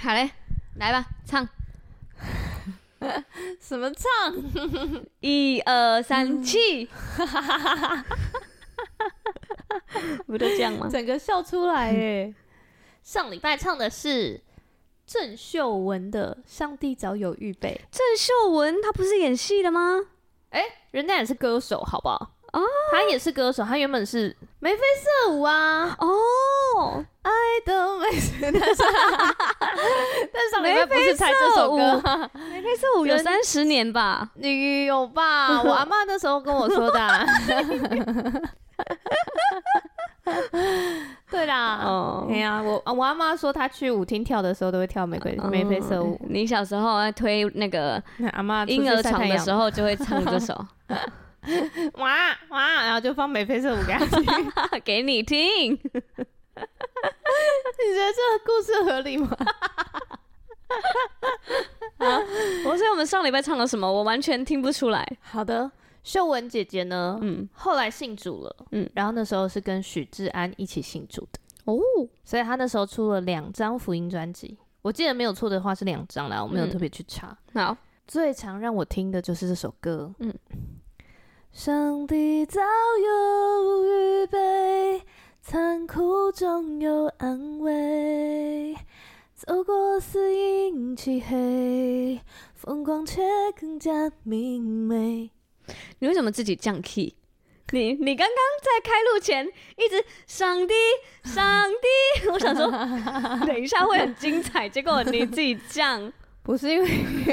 [0.00, 0.30] 好嘞，
[0.76, 1.48] 来吧，唱。
[3.60, 4.32] 什么唱？
[5.20, 6.88] 一二三，起！
[10.26, 10.88] 不就这样吗？
[10.88, 12.32] 整个笑出来耶！
[13.02, 14.40] 上礼拜唱的是
[15.04, 17.80] 郑秀文的《上帝早有预备》。
[17.96, 19.98] 郑秀文她不是演戏的吗？
[20.50, 22.36] 哎、欸，人家也是歌手，好不好？
[22.98, 24.78] 哦，她也是歌手，他原本是眉飞
[25.26, 25.96] 色舞啊。
[26.00, 27.30] 哦，爱
[27.64, 28.82] 的美食，但是
[30.32, 34.28] 但上礼拜不是唱这首歌，眉飞色舞有三十年吧？
[34.34, 35.62] 你有吧？
[35.62, 37.24] 我阿妈那时候跟我说的、啊。
[41.30, 46.20] 对啦，哦，对呀，我我阿妈说她去舞厅跳的时候都会跳眉飞眉飞色舞。
[46.28, 50.54] 你小时候在推那个 阿妈婴儿床的时候就会唱这首，
[51.94, 54.24] 哇哇，然后就放眉飞色舞给她听，
[54.84, 55.72] 给你听。
[57.78, 59.36] 你觉得这个故事合理吗？
[61.98, 62.18] 啊，
[62.66, 63.90] 我说我们上礼拜唱了什么？
[63.90, 65.06] 我完全听不出来。
[65.20, 65.70] 好的。
[66.04, 67.18] 秀文姐姐呢？
[67.20, 68.56] 嗯，后来信主了。
[68.70, 71.78] 嗯，然后那时候是跟许志安一起信主的哦，
[72.24, 74.56] 所以她那时候出了两张福音专辑。
[74.80, 77.36] 我记得没有错的话是两张啦，我没有特别去查。
[77.52, 80.10] 嗯、好，最常让我听的就是这首歌。
[80.20, 80.32] 嗯，
[81.58, 85.02] 上帝早有预备，
[85.42, 88.76] 残酷中有安慰，
[89.34, 92.20] 走过死荫漆黑，
[92.54, 93.22] 风光却
[93.58, 93.90] 更加
[94.22, 95.32] 明媚。
[95.98, 97.16] 你为什么自己降 key？
[97.72, 100.74] 你你刚刚在开录前一直上帝
[101.24, 102.70] 上帝， 我想说
[103.44, 106.12] 等一下会很精彩，结果你自己降，
[106.48, 106.88] 不是因为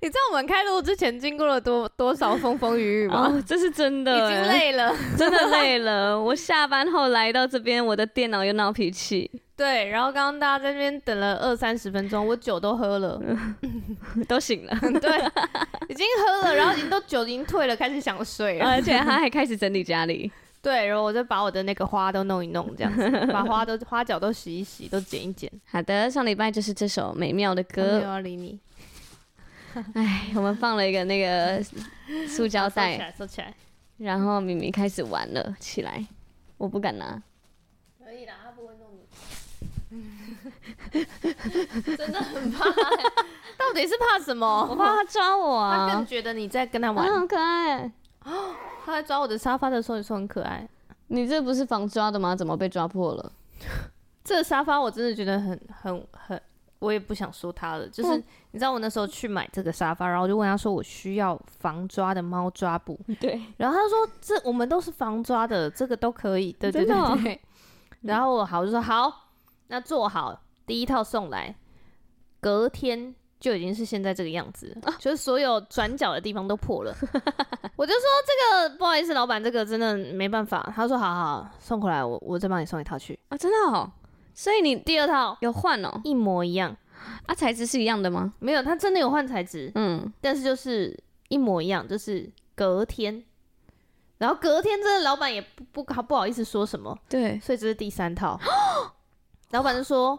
[0.00, 3.26] 你知道我们开录之前经过了多多少风风雨雨吗？
[3.26, 6.22] 哦，这是真的，已经累了， 真的累了。
[6.22, 9.28] 我下班后来到这边，我的电脑又闹脾气。
[9.56, 13.20] 对，然后刚刚大家在那边等了二三十分钟，我酒都喝了，
[14.28, 15.18] 都醒了，对，
[15.88, 20.30] 已经喝了，然后已经都酒已经退了，开始想睡了，而且他还开始整理家里，
[20.64, 25.50] 对，然后我就把我的那个花都弄一弄，这样子，把花都 花脚都洗一洗，都剪一剪。
[25.70, 28.58] 好的，上礼拜就是这首美妙的歌，没有要理你。
[29.92, 31.62] 哎， 我们放了一个那个
[32.26, 33.54] 塑胶袋，收起来，收起来，
[33.98, 36.02] 然后明明开始玩了起来，
[36.56, 37.22] 我不敢拿。
[38.02, 38.88] 可以啦，他不会弄
[40.90, 41.04] 你
[41.96, 42.64] 真的很怕，
[43.58, 44.66] 到底是怕什么？
[44.70, 45.88] 我怕他抓我啊！
[45.88, 47.92] 他更觉得你在跟他玩，很可爱。
[48.84, 50.68] 他在抓我的沙发的时候，也说很可爱。
[51.08, 52.34] 你这不是防抓的吗？
[52.34, 53.32] 怎么被抓破了？
[54.24, 56.40] 这个沙发我真的觉得很很很，
[56.78, 57.86] 我也不想说它了。
[57.86, 58.16] 就是
[58.52, 62.98] 你知道，我那时候去买这个沙发，然后我就问他说，我需要防抓的猫抓布。
[63.20, 63.40] 对。
[63.58, 66.52] 然后他说，这我们都是防抓的，这个都可以。
[66.52, 67.40] 对对对对。
[68.02, 69.28] 然后我好，我就说好，
[69.68, 70.40] 那做好。
[70.66, 71.54] 第一套送来，
[72.40, 76.96] 隔天就已经是现在这个样子，啊、就是所有转角的地方都破了。
[77.76, 80.72] 我就说这个不好意思，老板，这个真的没办法。
[80.74, 83.92] 他说好好好，送过来，我我再帮你送一套去啊，真的哦。
[84.32, 86.74] 所以你第二套有换哦，一模一样
[87.26, 88.32] 啊，材质是一样的吗？
[88.38, 93.22] 没有，他真的有换材质，嗯，但是就是一模一样，就是隔天，
[94.16, 98.40] 然后隔天真的老板也不不不好意思说什么，对，所以这是第三套，
[99.52, 100.18] 老板就说。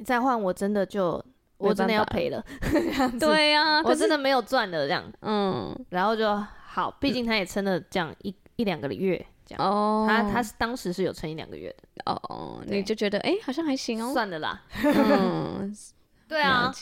[0.00, 1.20] 你再换我真的就
[1.58, 2.42] 我真的要赔了，
[3.20, 6.34] 对呀、啊，我真的没有赚的这样，嗯，然后就
[6.66, 15.76] 好，毕竟他也撑了这样一一两个月这样，哦，他他是当时是有撑一两个月的，哦，你就觉得哎、欸、好像还行哦，算了啦，嗯，
[16.28, 16.72] 对啊，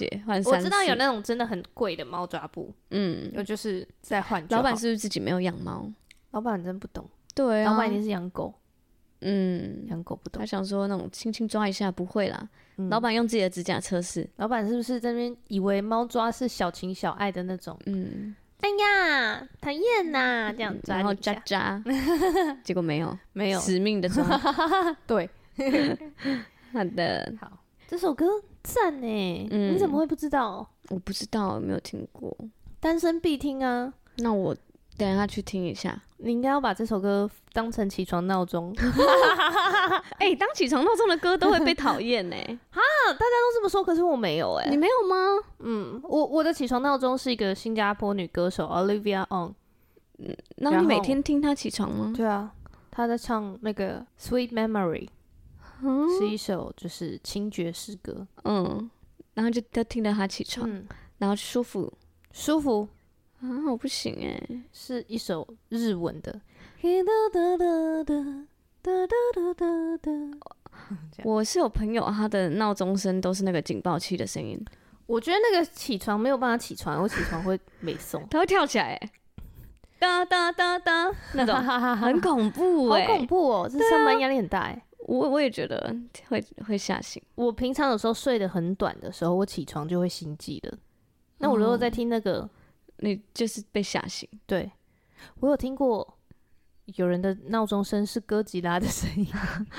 [0.45, 5.91] 我知道有那种真的很贵的猫抓布，嗯，我就是在换，老板是不是自己没有养猫？
[6.33, 8.53] 老板真不懂，对啊，老板一定是养狗。
[9.21, 12.49] 嗯，养狗不懂，他想说那种轻轻抓一下不会啦。
[12.77, 17.79] 嗯、老板用自己的指甲测试，老板是不是在那边以为猫抓是小情小爱的那种？
[17.87, 21.83] 嗯，哎呀，讨厌呐，这样抓，然后抓抓，
[22.63, 24.23] 结果没有，没有，死命的抓。
[25.07, 25.29] 对，
[26.73, 28.27] 好的，好，这首歌
[28.63, 30.69] 赞呢，嗯、你怎么会不知道？
[30.91, 32.37] 我不知道，没有听过，
[32.79, 33.93] 单身必听啊。
[34.19, 34.55] 那我。
[34.97, 38.75] 等一下去听一下，你应该要把这首歌当成起床闹钟。
[40.19, 42.37] 哎、欸，当起床闹钟的歌都会被讨厌呢。
[42.71, 44.69] 哈，大家都这么说，可是我没有哎。
[44.71, 45.17] 你没有吗？
[45.59, 49.55] 嗯，我我的起床闹钟是一个新加坡女歌手 Olivia On。
[50.19, 52.13] 嗯，那你每天听她起床吗？
[52.17, 52.51] 对啊，
[52.91, 55.09] 她在唱那个 Sweet Memory，、
[55.83, 58.27] 嗯、是一首就是轻爵士歌。
[58.45, 58.91] 嗯，
[59.35, 60.87] 然后就都听到她起床，嗯、
[61.19, 61.93] 然后舒服
[62.33, 62.89] 舒服。
[63.41, 66.41] 啊，我不行哎，是一首日文的。
[71.25, 74.63] 我是有朋友，他的闹钟声都是那个警报器的声音。
[75.07, 78.99] 我觉得那个起床没有办法起床，我起床会没送， 他会跳起来，
[79.99, 81.55] 哒哒哒哒， 那种
[81.97, 83.69] 很恐怖哎，好恐怖哦！
[83.71, 84.83] 这上班压力很大哎。
[85.01, 85.95] 我我也觉得
[86.29, 87.23] 会会吓醒。
[87.37, 90.77] 我平常有时候睡得很短的时候，我起床就会心悸的。
[91.39, 92.49] 那我如果在听那个，
[92.99, 94.29] 你就是被吓醒。
[94.47, 94.71] 对，
[95.41, 96.19] 我有听过
[96.87, 99.27] 有人的闹钟声是哥吉拉的声音。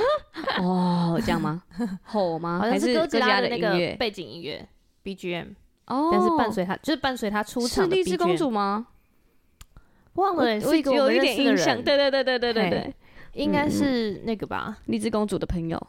[0.60, 1.64] 哦，这样吗？
[2.04, 2.60] 吼吗？
[2.60, 4.68] 好像是哥吉拉的那个背景音乐。
[5.04, 5.56] BGM
[5.86, 8.04] 哦，但是伴随他，就是伴随他出场的 BGM。
[8.04, 8.88] 是荔枝公主吗？
[10.16, 11.82] 忘了，我有一点印象。
[11.82, 12.96] 对对对对对对对，
[13.34, 14.78] 应该是那个吧？
[14.88, 15.82] 荔枝公主的朋友，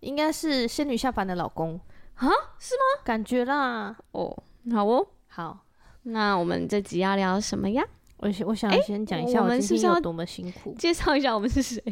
[0.00, 1.78] 应该是仙女下凡的老公
[2.16, 2.26] 啊？
[2.58, 3.02] 是吗？
[3.04, 3.96] 感觉啦。
[4.10, 4.36] 哦，
[4.72, 5.60] 好哦，好。
[6.02, 7.82] 那我们这集要聊什么呀？
[8.18, 11.82] 我我想先讲一下我们今天有多么辛苦，介绍一下我们是谁。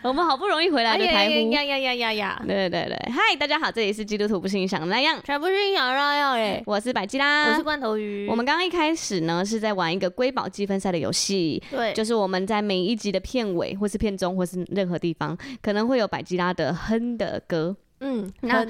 [0.00, 2.42] 我们好不容易回来的台呼呀呀呀呀呀！
[2.46, 8.28] 对对对对，嗨，大家好，这里是基督徒不是你想的那样，全不是你想的那样哎，我是百基拉，我是罐头鱼。
[8.28, 17.76] 我们刚刚一开始呢是在玩一个瑰宝积分赛的游戏，对，就是我们在每一集的片尾或是片中或是任何地方，可能会有百基拉的哼的歌。
[18.00, 18.64] 嗯，那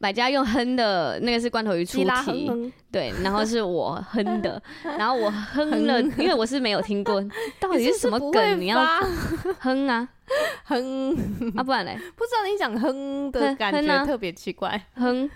[0.00, 2.72] 百家用哼的那个是罐头鱼出题，哼哼。
[2.90, 4.60] 对，然后是我哼的，
[4.98, 7.22] 然后我哼了，因为我是没有听过，
[7.60, 8.60] 到底是什么梗？
[8.60, 8.84] 你要
[9.60, 10.08] 哼啊，
[10.64, 11.12] 哼。
[11.56, 11.96] 啊，不然嘞？
[12.16, 15.30] 不知道你讲哼的感觉特别奇怪，哼。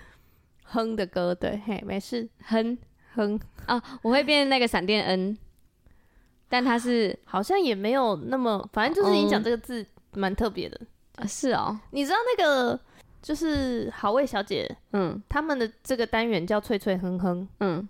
[0.63, 2.77] 哼的歌，对，嘿，没事，哼。
[3.15, 3.39] 哼。
[3.65, 5.37] 啊，我会变那个闪电 N，
[6.49, 10.79] 但它是好像也没有那么，反正就是你讲这个字蛮特别的，
[11.27, 12.79] 是哦，你知道那个？
[13.21, 17.87] 就是好味小姐，嗯，他们的这个单元叫脆脆哼哼，嗯，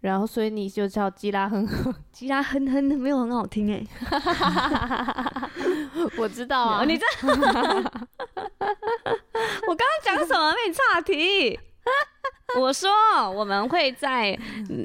[0.00, 3.84] 然后所以你就叫基拉哼哼， 基拉哼哼没有很好听哎，
[6.18, 7.34] 我知道啊， 你这，我
[9.74, 10.52] 刚刚讲什么？
[10.52, 11.58] 被你岔题？
[12.58, 12.90] 我说
[13.30, 14.36] 我们会在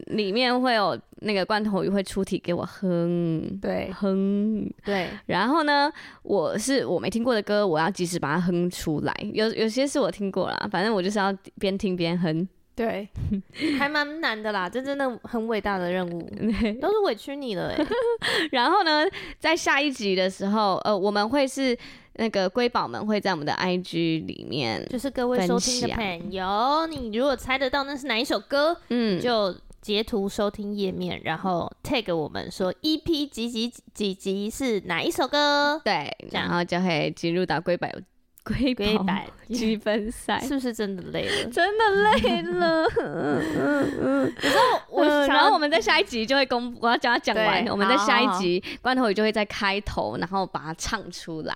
[0.08, 5.08] 里面会有那个罐头鱼会出题给我哼，对，哼，对。
[5.28, 5.92] 然后呢，
[6.24, 9.14] 我是我没听过的歌，我要及时把它哼出来。
[9.34, 12.48] 有有些是我听过啦，反正我就是要边听边哼。
[12.76, 13.08] 对，
[13.80, 16.22] 还蛮难的啦，这真的很伟大的任务，
[16.82, 17.86] 都是委屈你了哎。
[18.52, 19.06] 然后呢，
[19.40, 21.78] 在下一集的时候，呃，我们会是。
[22.16, 37.88] 那个瑰宝们会在我们的 IG 里面，就是各位收听的朋友，你如果猜得到那是哪一首歌，嗯，就截图收听页面，然后 tag 我们说 EP 几几几几集是哪一首歌，对，然后就会进入到瑰宝。
[38.44, 39.06] 瑰宝
[39.48, 41.50] 积分赛是不是真的累了？
[41.52, 42.84] 真的累了。
[43.00, 44.34] 嗯嗯嗯。
[44.42, 47.66] 然后我，然后我们在下一集就会公布，我要叫他讲完。
[47.68, 51.56] 我们在下一集罐头鱼就会在开头，然后把它唱出来。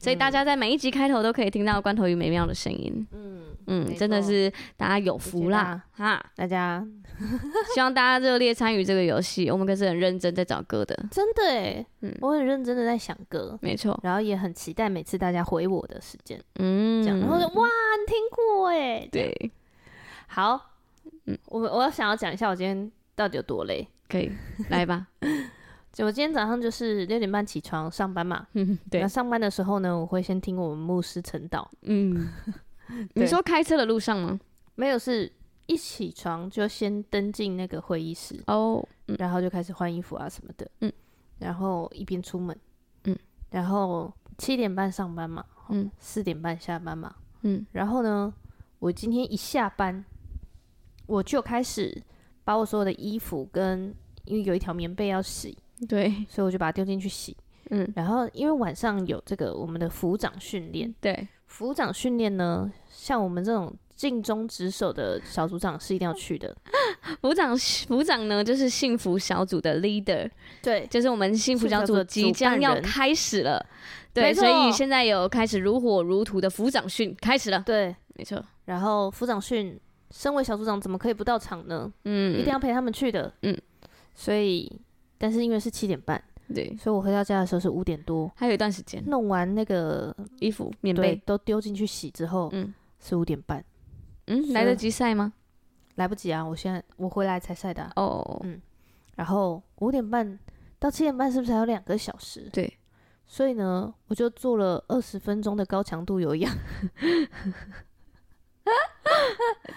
[0.00, 3.06] 所以大家在每一集开头都可以听到罐头鱼美妙的声音。
[3.12, 6.20] 嗯嗯，真的是大家有福啦哈！
[6.34, 6.84] 大家
[7.74, 9.48] 希望大家热烈参与这个游戏。
[9.48, 11.86] 我们可是很认真在找歌的，真的哎。
[12.00, 13.96] 嗯，我很认真的在想歌，没错。
[14.02, 16.00] 然后也很期待每次大家回我的。
[16.02, 19.50] 时间，嗯，这样，然后就哇，你听过哎，对，
[20.26, 20.72] 好，
[21.26, 24.30] 嗯，我我要想要讲一下我今天到底有多累，可以
[24.68, 25.06] 来吧？
[25.92, 29.02] 就我今天早上就是六点半起床上班嘛，嗯， 对。
[29.02, 32.28] 那上班的时候呢，我会先听我们牧师晨祷，嗯，
[33.14, 34.40] 你说开车的路上吗？
[34.74, 35.30] 没有，是
[35.66, 38.42] 一起床就先登进那个会议室。
[38.46, 38.82] 哦，
[39.18, 40.90] 然后就开始换衣服啊什么的，嗯，
[41.38, 42.58] 然后一边出门，
[43.04, 43.14] 嗯，
[43.50, 45.44] 然后七点半上班嘛。
[45.68, 47.14] 嗯，四点半下班嘛。
[47.42, 48.32] 嗯，然后呢，
[48.78, 50.04] 我今天一下班，
[51.06, 52.02] 我就开始
[52.44, 55.56] 把我所有的衣服跟，因为有一条棉被要洗，
[55.88, 57.36] 对，所以我就把它丢进去洗。
[57.70, 66.54] 嗯，然后因为晚上有这个我们的服长训练，对，服长训练呢，像我们这种尽忠职守的小组长是一定要去的。
[67.20, 70.30] 组长，组长呢，就是幸福小组的 leader，
[70.62, 73.64] 对，就是我们幸福小组即将要开始了。
[74.12, 77.62] 对，所以现在有开始如火如荼的副长训开始了。
[77.64, 78.42] 对，没错。
[78.66, 79.78] 然后副长训，
[80.10, 81.90] 身为小组长怎么可以不到场呢？
[82.04, 83.32] 嗯，一定要陪他们去的。
[83.42, 83.56] 嗯，
[84.14, 84.70] 所以，
[85.16, 86.22] 但是因为是七点半，
[86.54, 89.02] 对，所以我回到家的时候是五点多，还有一段时间。
[89.06, 93.64] 弄完那个衣服、棉被都丢进去洗之后，嗯，是五点半。
[94.32, 95.32] 嗯，来得及晒吗？
[95.96, 96.42] 来不及啊！
[96.42, 97.90] 我现在我回来才晒的。
[97.96, 98.60] 哦，嗯。
[99.16, 100.38] 然后五点半
[100.78, 102.48] 到七点半是不是还有两个小时？
[102.52, 102.78] 对。
[103.26, 106.52] 所以呢，我就做了二十分钟的高强度有氧。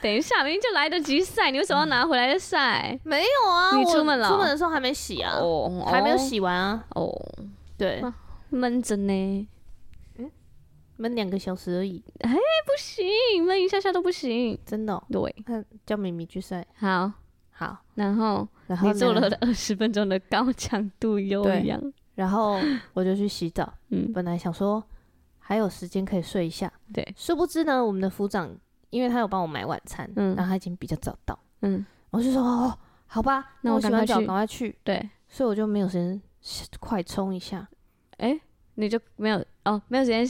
[0.02, 3.00] 等一下，明明就来得及晒，你为什么要拿回来再晒？
[3.04, 4.28] 没有啊，你出门了？
[4.30, 6.86] 出门的时候还没洗啊，哦，还没有洗完啊。
[6.96, 7.12] 哦，
[7.78, 8.04] 对，
[8.50, 9.48] 闷着呢。
[10.98, 12.04] 嗯，闷两个小时而已。
[12.20, 13.06] 哎，不行，
[13.46, 15.04] 闷一下下都不行，真的、哦。
[15.12, 15.36] 对，
[15.86, 16.66] 叫咪咪去晒。
[16.76, 17.12] 好，
[17.52, 21.82] 好，然后，然后你做了二十分钟的高强度有氧，
[22.16, 22.60] 然后
[22.94, 23.74] 我就去洗澡。
[23.90, 24.84] 嗯，本来想说
[25.40, 28.56] 还有时间可以睡一下，对，殊不知呢，我们的副长
[28.90, 36.22] 因为他有帮我买晚餐，嗯，然后他已经比较早到，嗯，我就说哦，好吧，那我洗完澡赶快去，对，所以我就没有时间
[36.80, 37.68] 快冲一下。
[38.18, 38.40] 哎，
[38.76, 40.26] 你就没有哦，没有时间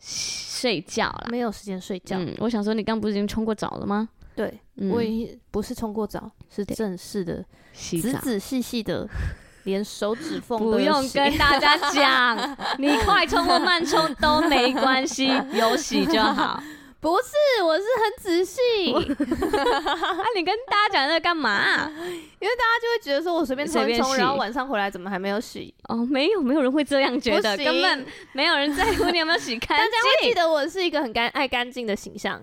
[0.00, 2.16] 睡觉了，没有时间睡觉。
[2.18, 4.08] 嗯，我想说，你刚不是已经冲过澡了吗？
[4.34, 4.58] 对，
[4.90, 9.06] 我已经不是冲过澡，是正式的洗澡，仔仔细细的，
[9.64, 16.62] 连手指缝都不用跟大家讲， 你快冲或慢冲都没关系，有洗就好。
[17.00, 18.60] 不是，我是很仔细。
[18.92, 21.88] 啊，你跟大家讲这干嘛？
[21.88, 25.74] 因为大家就会觉得说我随便冲一冲，然后晚上回来怎么还没有洗？
[25.88, 29.78] 哦，没有，没有人会这样觉得，根本没有人在乎 你有没有洗干净。
[29.78, 32.40] 大家会记得我是一个很干爱干净的形象。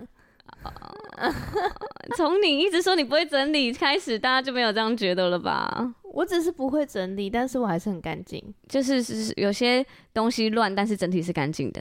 [2.16, 5.94] 从你一直说你不会整理开始，大家就没有这样觉得了吧？
[6.02, 8.42] 我只是不会整理，但是我还是很干净。
[8.68, 11.80] 就是是有些东西乱，但是整体是干净的。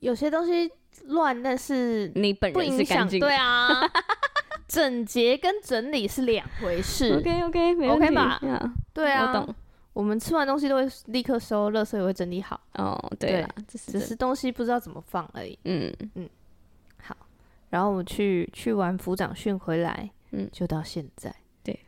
[0.00, 0.70] 有些东西。
[1.04, 3.20] 乱，但是你本人是干净。
[3.20, 3.70] 对啊，
[4.66, 7.14] 整洁跟整理是两回事。
[7.14, 9.54] OK OK，没问题 OK 吧？Yeah, 对啊，我懂。
[9.92, 12.60] 我们吃完东西都会立刻收，垃圾也会整理好。
[12.74, 15.56] 哦，对啦，只是东西不知道怎么放而已。
[15.64, 16.28] 嗯嗯，
[17.02, 17.16] 好。
[17.70, 21.34] 然后我们去去完组长训回来，嗯，就到现在。
[21.62, 21.78] 对。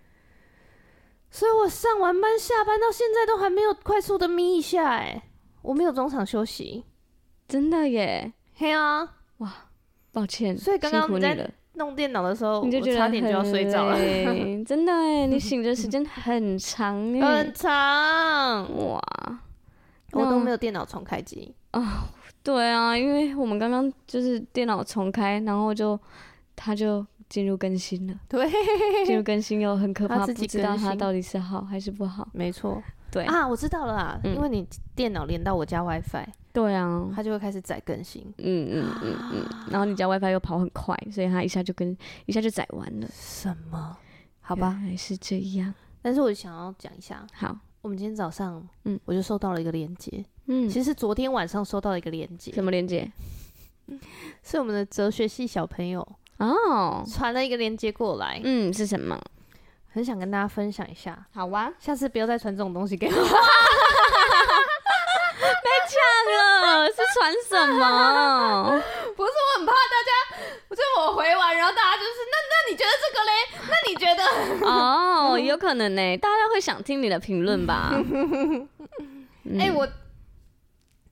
[1.30, 5.22] 所以我上完班下班到现在都还没有快速的眯一下，哎，
[5.60, 6.84] 我没有中场休息，
[7.52, 8.32] 真的耶。
[8.54, 9.06] 嘿啊！
[9.38, 9.52] 哇，
[10.10, 13.98] 抱歉，所以刚刚你在弄电脑的时候，你就觉得差点就要睡着了。
[14.64, 19.02] 真的哎，你醒着时间很长哎，很长哇！
[20.12, 22.08] 我都没有电脑重开机啊。
[22.42, 25.98] 对啊，因为我们刚刚就是电脑重开，然后就
[26.56, 28.14] 它就进入更新了。
[28.30, 28.48] 对，
[29.04, 32.26] 进入更新又很可怕，不知道它到底是好还是不好。
[32.32, 34.66] 没错，对啊，我知道了啊，因为你
[34.96, 36.26] 电脑连到我家 WiFi。
[36.52, 38.22] 对啊，它就会开始载更新。
[38.38, 43.08] 嗯嗯嗯嗯，然后你家 WiFi 又跑很快，所以它一下就跟一下就载完了。
[43.12, 43.96] 什么？
[44.40, 45.72] 好吧，还是这样。
[46.02, 47.26] 但是我想要讲一下。
[47.32, 50.24] 好，我们今天早上，嗯，我就收到了一个链接。
[50.46, 52.52] 嗯，其实是昨天晚上收到了一个链接。
[52.52, 53.10] 什么链接？
[54.42, 56.06] 是我们的哲学系小朋友
[56.38, 58.40] 哦，传了一个链接过来。
[58.44, 59.18] 嗯，是什么？
[59.88, 61.26] 很想跟大家分享一下。
[61.32, 63.12] 好哇，下次不要再传这种东西给我。
[65.42, 65.94] 被抢
[66.36, 68.82] 了，是传什么？
[69.16, 70.36] 不是，我很怕大家，
[70.70, 73.30] 就我回完，然后大家就是，那那你觉得这个嘞？
[73.68, 74.66] 那你觉得？
[74.66, 77.92] 哦，有可能呢，大家会想听你的评论吧？
[79.58, 79.86] 哎、我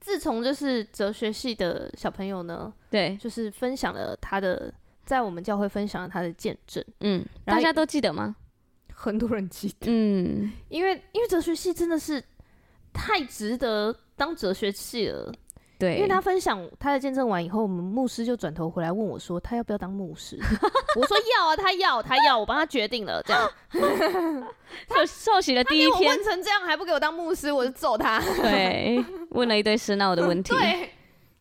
[0.01, 4.73] 自从就是哲学系的小朋友呢，对，就是分享了他的，
[5.05, 8.37] 在我们教会分享了他的见证，嗯，大家都记得吗？
[8.95, 12.23] 很多人记得，嗯，因为因为哲学系真的是
[12.93, 13.95] 太值得。
[14.21, 15.33] 当哲学系了，
[15.79, 20.39] 对，因为他分享他的见证完以后，我们牧师就转头回来问我说，他要不要当牧师？
[21.01, 23.51] 我说要啊，他要，他要，我帮他决定了，这样。
[24.87, 28.21] 他受洗的第一天，问成这样还不给我当牧师，我就揍他。
[28.43, 30.53] 对，问了一堆深奥的问题。
[30.53, 30.91] 对，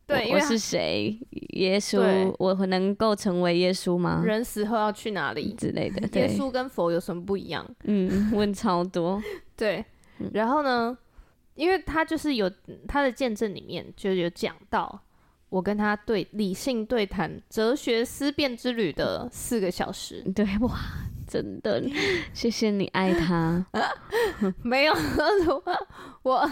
[0.08, 1.20] 对，我是谁？
[1.58, 4.24] 耶稣，我能够成为耶稣吗？
[4.26, 6.08] 人死后要去哪里之类的？
[6.18, 7.68] 耶稣跟佛有什么不一样？
[7.84, 9.22] 嗯，问超多。
[9.58, 9.84] 对，
[10.32, 10.98] 然后呢？
[11.60, 12.50] 因为他就是有
[12.88, 14.98] 他的见证里面就有讲到，
[15.50, 20.24] 我跟他对理性对谈哲学思辨之旅的四个小时。
[20.34, 20.80] 对，哇，
[21.28, 21.84] 真的，
[22.34, 23.66] 谢谢你爱他。
[24.64, 24.94] 没有，
[26.24, 26.38] 我，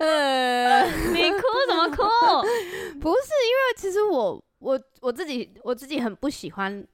[0.00, 2.02] 呃你哭什么哭？
[3.00, 6.84] 不是，因为其实我我我自己我自己很不喜欢。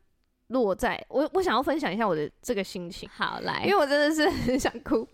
[0.48, 3.08] 落在我，我想要分享一下我的这个心情。
[3.12, 5.06] 好，来，因为我真的是很想哭，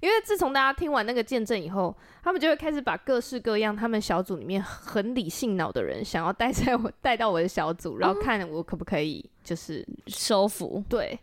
[0.00, 10.84] 因为自从大家听完那个见证以后，他们就会开始把各式各样他们小组里面很理性脑的人，想要带在我带到我的小组，然后看我可不可以就是收服。
[10.88, 11.18] 对，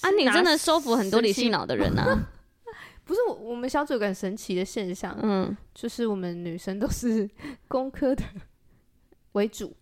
[0.00, 2.28] 啊，你真的收服很多理性脑的人啊？
[3.04, 7.28] 不是，我我们小组有个很神奇的现象，嗯，就是我们女生都是
[7.68, 8.24] 工科的
[9.32, 9.76] 为主。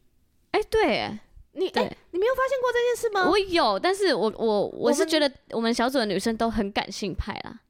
[0.51, 1.19] 哎、欸，对。
[1.53, 3.29] 你哎、欸，你没有发现过这件事吗？
[3.29, 7.61] 我有，但是我我我是觉得我们小组的女生都很感性派啦。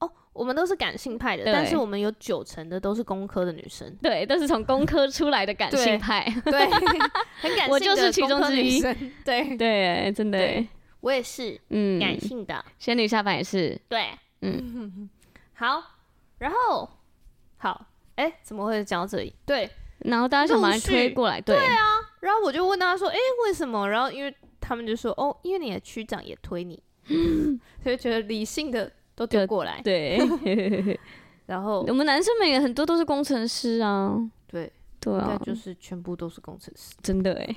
[0.00, 6.70] 哦，我们都是感性派的，但是我们有九成的都是工科的女生，对，都是从工科出来的感性派，对， 对
[7.40, 7.72] 很感性的。
[7.72, 8.80] 我就是其中之一，
[9.24, 9.56] 对。
[9.56, 10.66] 对，真的，
[11.00, 14.10] 我也是，嗯，感性的，仙女下凡也是，对，
[14.42, 15.08] 嗯，
[15.54, 15.82] 好，
[16.38, 16.88] 然后
[17.58, 19.32] 好，哎、欸，怎么会讲到这里？
[19.46, 19.70] 对，
[20.00, 23.88] 然后大家想把它推过来，对，对啊，然后我就问他说，哎、欸，为什么？
[23.88, 26.82] 然后因为他们就说，哦，因为你的区长也推你，
[27.82, 30.18] 所以觉得理性的都丢过来，对。
[31.46, 34.14] 然后我们男生们也很多都是工程师啊，
[34.46, 37.56] 对，对啊，应该就是全部都是工程师，真的哎。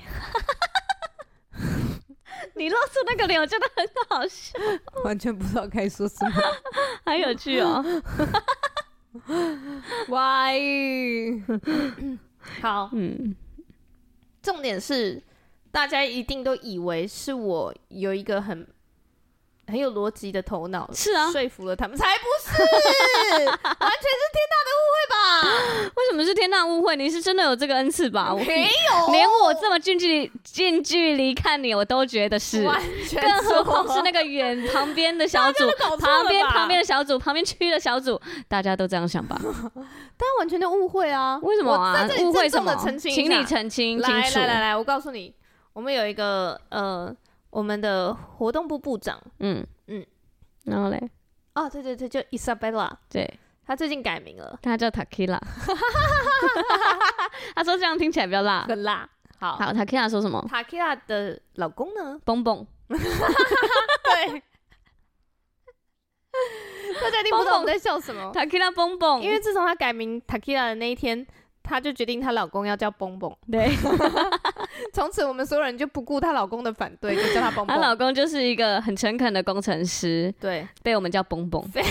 [2.56, 4.58] 你露出那个脸，我觉得很好笑，
[5.04, 6.32] 完全不知道该说什么，
[7.06, 7.84] 很有趣哦。
[10.08, 11.40] Why？
[12.60, 13.34] 好，嗯，
[14.44, 15.20] 重点是
[15.72, 18.66] 大家一定都以为是我有一个很。
[19.66, 22.62] 很有逻辑的头脑，是啊，说服了他们，才不是，
[23.44, 25.90] 完全是天大的误会吧？
[25.96, 26.94] 为什么是天大误会？
[26.96, 28.34] 你是真的有这个恩赐吧？
[28.46, 35.64] 没有，连我这么近距离近距离看你，我都觉得是，完全，更何况是那个远旁边的小组，
[35.98, 39.40] 旁边旁边的小组，旁边区的小组，大家都这样想吧？
[39.42, 41.38] 大家完全的误会啊！
[41.42, 42.06] 为什么啊？
[42.20, 42.74] 误会什么？
[42.98, 44.38] 请你澄清清楚。
[44.38, 45.34] 来来来来，我告诉你，
[45.72, 47.14] 我们有一个呃。
[47.54, 49.64] 我们的活动部部长，嗯。
[49.86, 50.04] 嗯，
[50.64, 51.00] 然后嘞，
[51.54, 53.32] 哦，对对对，就 Isabella，对，
[53.64, 55.38] 他最近改名了，他叫 Takila，
[57.54, 59.08] 他说这样听起来比较辣，很辣。
[59.38, 62.18] 好，好，Takila 说什么？Takila 的老公呢？
[62.24, 62.98] 蹦蹦，对，
[67.00, 68.32] 大家一定不懂我们在笑什么。
[68.32, 71.24] Takila 蹦蹦，因为自从他改名 Takila 的那一天。
[71.64, 73.74] 她就决定她老公要叫蹦蹦，对，
[74.92, 77.74] 从此我们所有人就不顾她老公的反对，就叫她蹦蹦。
[77.74, 81.82] 她老公就是一个很诚恳的工程师，对，被我们叫蹦蹦， 非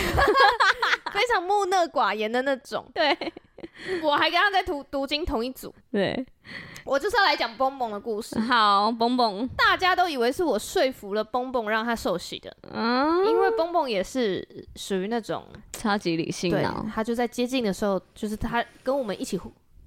[1.33, 2.85] 常木讷寡言的那种。
[2.93, 3.17] 对，
[4.03, 5.73] 我还跟他在读读经同一组。
[5.91, 6.25] 对，
[6.85, 8.37] 我就是要来讲蹦蹦的故事。
[8.39, 19.39] 好，蹦蹦，大家都以为是我说服了蹦蹦让他受洗的，嗯，因为蹦蹦也是属于那种超级理性的，他就在接近的时候，就是他跟我们一起。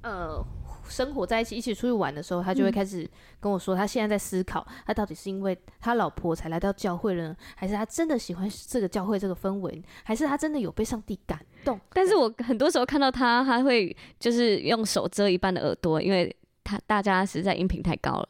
[0.07, 0.41] 呃，
[0.89, 3.09] 生活在一起，一起出去玩的时候，他就会开始
[3.41, 11.81] 跟我说，他现在在思考，他到底是因为他老婆才来到教会呢，还是他真的喜欢这个教会这个氛围，还是他真的有被上帝感动？
[11.93, 18.29] 但是我很多时候看到他，他会就是用手遮一半的耳朵，因为他大家实在音频太高了。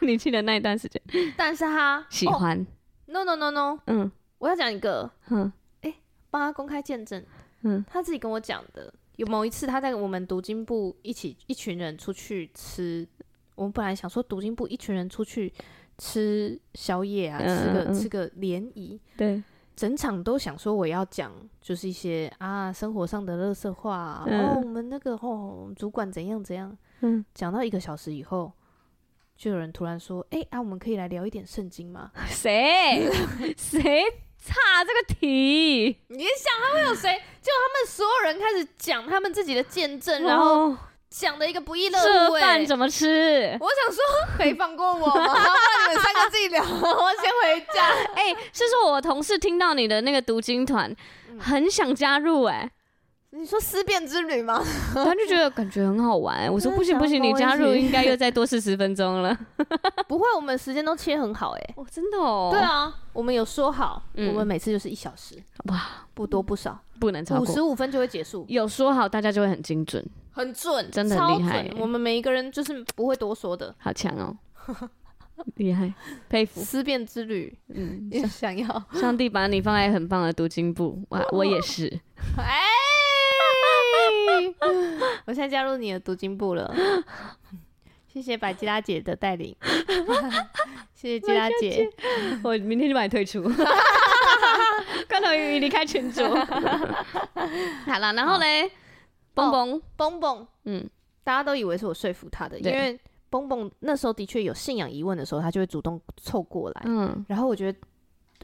[0.00, 1.00] 你记得那一段时间，
[1.36, 2.58] 但是他喜欢。
[2.58, 2.66] Oh,
[3.06, 5.52] no no no no，嗯，我要讲一个，嗯，
[6.30, 7.24] 帮他公开见证，
[7.62, 8.92] 嗯，他自己跟我讲的。
[9.18, 13.06] 有某一次，他在我们读经部一起一群人出去吃，
[13.56, 15.52] 我们本来想说读经部一群人出去
[15.98, 19.42] 吃宵夜啊，嗯、吃个、嗯、吃个联谊，对，
[19.74, 28.52] 整场都想说我要讲就是一些啊生活上的乐色话、哦、我们那个哦主管怎样怎样，嗯，讲到一个小时以后，
[29.36, 32.12] 就有人突然说，哎、欸、啊，我们可以来聊一点圣经吗？
[32.28, 33.10] 谁？
[33.58, 34.04] 谁？
[34.44, 37.20] 差这个题，你想他会有谁？
[37.42, 40.76] 就他们所有人开始讲他们自己的见证，然后
[41.10, 42.34] 讲的一个不亦乐乎。
[42.34, 43.56] 这饭怎么吃？
[43.60, 44.02] 我想说，
[44.36, 47.88] 可以放过我然你们三个自己聊， 我先回家。
[48.14, 50.94] 哎、欸，是说我同事听到你的那个读经团，
[51.38, 52.54] 很想加入、欸。
[52.54, 52.70] 哎。
[53.30, 54.62] 你说思辨之旅吗？
[54.94, 56.50] 他就觉得感觉很好玩。
[56.50, 59.38] 我说不行不行，你加入应该又再多 四十分钟了。
[60.08, 61.74] 不会，我们时间都切很好哎。
[61.76, 62.48] 哦，真的哦。
[62.50, 68.46] 对啊，我们有说好，我们每次就是一小时，哇，不多不少，不能超过五十五分就会结束。
[68.48, 71.70] 有说好，大家就会很精准，很准，真的很厉害。
[71.78, 74.34] 我们每一个人就是不会多说的，好强哦，
[75.56, 75.92] 厉害，
[76.30, 76.62] 佩服。
[76.62, 82.00] 思辨之旅，嗯，想要上帝把你放在很棒的读经部，哇，我也是。
[82.38, 82.67] 哎。
[85.28, 86.74] 我现在加入你的读经部了，
[88.08, 89.54] 谢谢百吉拉姐的带领，
[90.94, 91.86] 谢谢吉拉姐，
[92.42, 93.42] 我明天就把你退出，
[95.06, 96.22] 罐头鱼离开群组。
[97.84, 98.70] 好了，然后嘞，
[99.34, 99.82] 蹦蹦。
[99.98, 100.88] 蹦蹦，嗯，
[101.22, 107.78] 大家都以为是我说服他的，因为蹦蹦那时候的确有信仰疑问的时候，他就会主动凑过来，嗯，然后我觉得，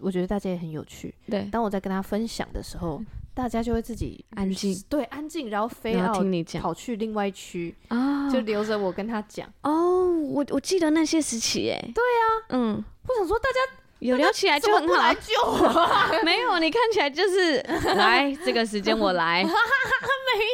[0.03, 3.01] 我觉得大家也很有趣，对，当我在跟他分享的时候。
[3.35, 9.53] 大家就会自己安静，对，安静，然后非要听你讲，跑去另外一区啊，就留着我跟他讲。
[9.63, 13.59] 哦，我我记得那些时期，哎，对啊，嗯，我想说大家
[13.99, 14.95] 有聊起来就很好。
[14.95, 15.89] 来救我？
[16.25, 17.59] 没有，你看起来就是
[17.97, 19.51] 来这个时间我来， 没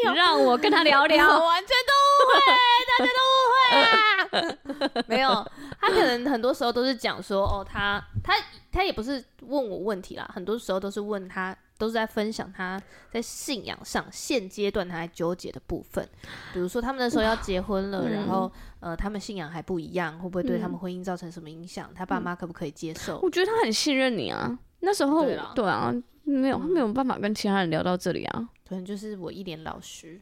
[0.06, 2.40] 有，让我跟他聊聊，完全都误会，
[2.88, 5.46] 大家都误会啊，没有，
[5.78, 8.34] 他可能很多时候都是讲说，哦，他他
[8.72, 11.54] 他也不是问我问题啦，很多时候都是问他。
[11.80, 16.06] 都是在分享他在信仰上现阶段他还纠结的部分，
[16.52, 21.90] 比如说他们那时候要结婚了，然后呃他们信仰还不一样，会不会对他们婚姻造成什么影响？
[21.94, 23.18] 他爸妈可不可以接受？
[23.20, 25.92] 我觉得他很信任你啊，那时候对啊，
[26.24, 30.20] 没有他没有办法跟其他人聊到这里啊，可能就是我一脸老实。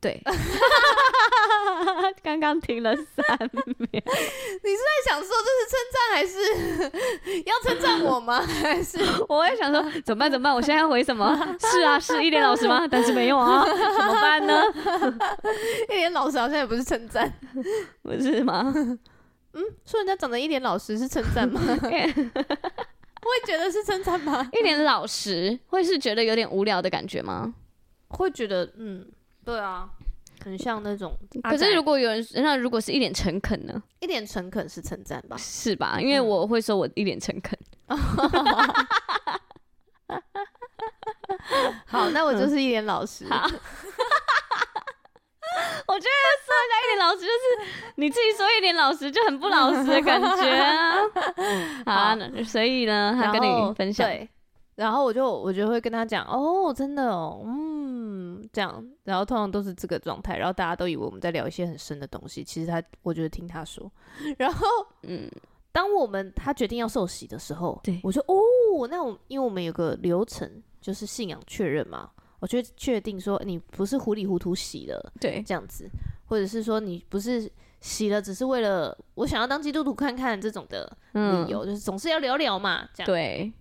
[0.00, 0.20] 对，
[2.22, 3.62] 刚刚停了三秒。
[3.92, 6.32] 你是在想说这是称赞还是
[7.44, 8.40] 要称赞我吗？
[8.40, 10.30] 还是我也想说怎么办？
[10.30, 10.54] 怎么办？
[10.54, 11.36] 我现在要回什么？
[11.60, 12.88] 是啊，是一脸老实吗？
[12.90, 14.64] 但是没用啊，怎么办呢？
[15.90, 17.30] 一脸老实好像也不是称赞，
[18.02, 18.72] 不是吗？
[19.52, 21.60] 嗯，说人家长得一脸老实是称赞吗？
[21.82, 22.10] 会
[23.46, 24.48] 觉得是称赞吗？
[24.52, 27.52] 一脸老实会是觉得有点无聊的感觉吗？
[28.08, 29.06] 会觉得嗯。
[29.44, 29.88] 对啊，
[30.44, 31.16] 很像那种。
[31.42, 33.82] 可是如果有人，那如果是一脸诚恳呢？
[34.00, 35.36] 一脸诚恳是称赞吧？
[35.38, 35.98] 是吧？
[36.00, 37.58] 因为我会说我一脸诚恳。
[41.86, 43.26] 好，那我就是一脸老实。
[43.28, 43.46] 好
[45.86, 46.10] 我觉得
[46.46, 47.32] 说人家一脸老实，就是
[47.96, 50.94] 你自己说一脸老实就很不老实的感觉啊。
[51.84, 54.06] 好，好，所以呢，他跟你分享。
[54.06, 54.28] 对，
[54.80, 58.48] 然后我就我就会跟他讲，哦，真的哦，嗯。
[58.52, 62.42] 这样，然后通常都是这个状态，然后大家都以为我们在聊一些很深的东西。
[62.42, 63.90] 其实他，我觉得听他说，
[64.38, 64.66] 然后，
[65.02, 65.30] 嗯，
[65.70, 75.88] 当我们他决定要受洗的时候，对，我说哦，那我因为我们有个流程，就是信仰确认嘛，我就确定说你不是糊里糊涂洗的，对，这样子，
[76.26, 77.48] 或者是说你不是
[77.80, 83.52] 洗了，只是为了我想要当基督徒看看这种的理由，嗯、就是总是要聊聊嘛，这样对。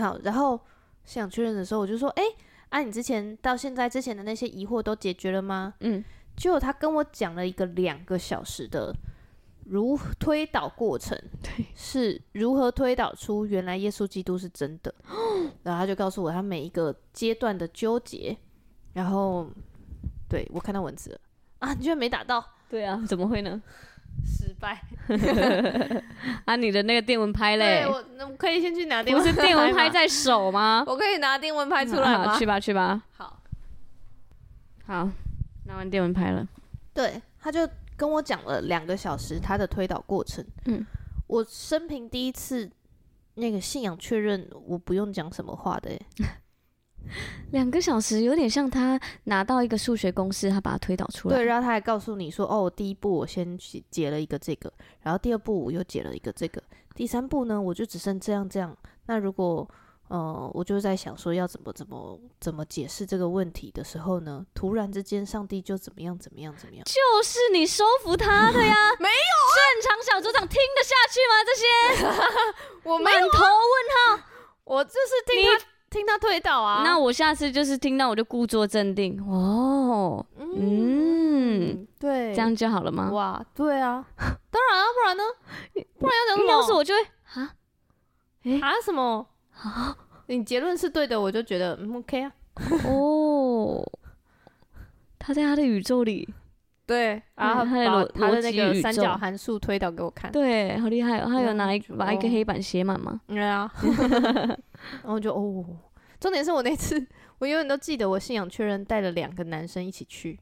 [0.00, 0.60] 好，然后
[1.04, 2.22] 信仰确认的时候，我就说，哎。
[2.70, 5.74] 啊，你之前到现在之前的那些疑惑都解决了吗？
[5.78, 6.04] 嗯，
[6.34, 8.92] 结果他跟我讲了一个两个小时的
[9.66, 14.92] 如推导过程， 对，是如何推导出原来耶稣基督是真的。
[15.62, 18.36] 然后他就告诉我他每一个阶段的纠结。
[18.94, 19.48] 然后，
[20.28, 21.20] 对，我看到文字了
[21.60, 22.44] 啊，你居然没打到？
[22.68, 23.62] 对啊，怎么会呢？
[24.24, 24.80] 失败
[26.46, 26.56] 啊！
[26.56, 27.84] 你的那个电蚊拍嘞？
[27.86, 29.32] 我我可以先去拿电蚊拍。
[29.32, 30.84] 不是电蚊拍在手吗？
[30.88, 32.32] 我可以拿电蚊拍出来吗？
[32.32, 33.02] 好，去吧，去吧。
[33.16, 33.40] 好，
[34.86, 35.08] 好，
[35.66, 36.46] 拿完电蚊拍了。
[36.92, 40.44] 对，他就跟我讲了两个小时他的推导过程。
[40.66, 40.84] 嗯，
[41.26, 42.70] 我生平第一次
[43.34, 45.90] 那个信仰确认，我不用讲什么话的。
[47.52, 51.36] 两个小时有点像他拿到一个数学公式，他把它推导出来。
[51.36, 53.58] 对，然后他还告诉你说：“哦，第一步我先
[53.90, 56.62] 解了一个这个，然后第二步我又解了一个这个，
[56.94, 58.76] 第三步呢，我就只剩这样这样。
[59.06, 59.68] 那如果
[60.08, 68.74] 呃，我就在想说要怎么怎么怎么解释这个问题的时候呢，突然之间上帝就怎么样怎么样怎么样，就是你收服他的呀？
[69.00, 69.54] 没有啊？
[69.54, 71.34] 现场小组长听得下去吗？
[71.46, 71.64] 这些
[72.90, 74.24] 我没有、啊、满头问号，
[74.64, 75.73] 我就是听他。
[75.94, 83.10] 听他推倒啊，那我下次就是听到我就故作镇定哦，嗯，嗯，对，这样就好了吗？
[83.12, 85.22] 哇，对啊， 当然啊，不然呢？
[86.00, 86.50] 不然要讲什么？
[86.50, 87.00] 要是我就会
[87.40, 87.54] 啊，
[88.42, 89.24] 哎啊什么
[89.62, 89.96] 啊？
[90.26, 92.32] 你结论是对的，我就觉得嗯 OK 啊。
[92.88, 93.84] 哦，
[95.18, 96.28] 他在他的宇宙里，
[96.86, 101.26] 对，然后他把他的那个三角函数推导给我看，对，好厉害哦！
[101.28, 103.20] 他有拿一把一个黑板写满吗？
[103.26, 103.72] 对啊。
[105.02, 105.64] 然后就哦，
[106.20, 107.06] 重点是我那次，
[107.38, 110.38] 我永远都记得我信仰确认带了两个男生一起去，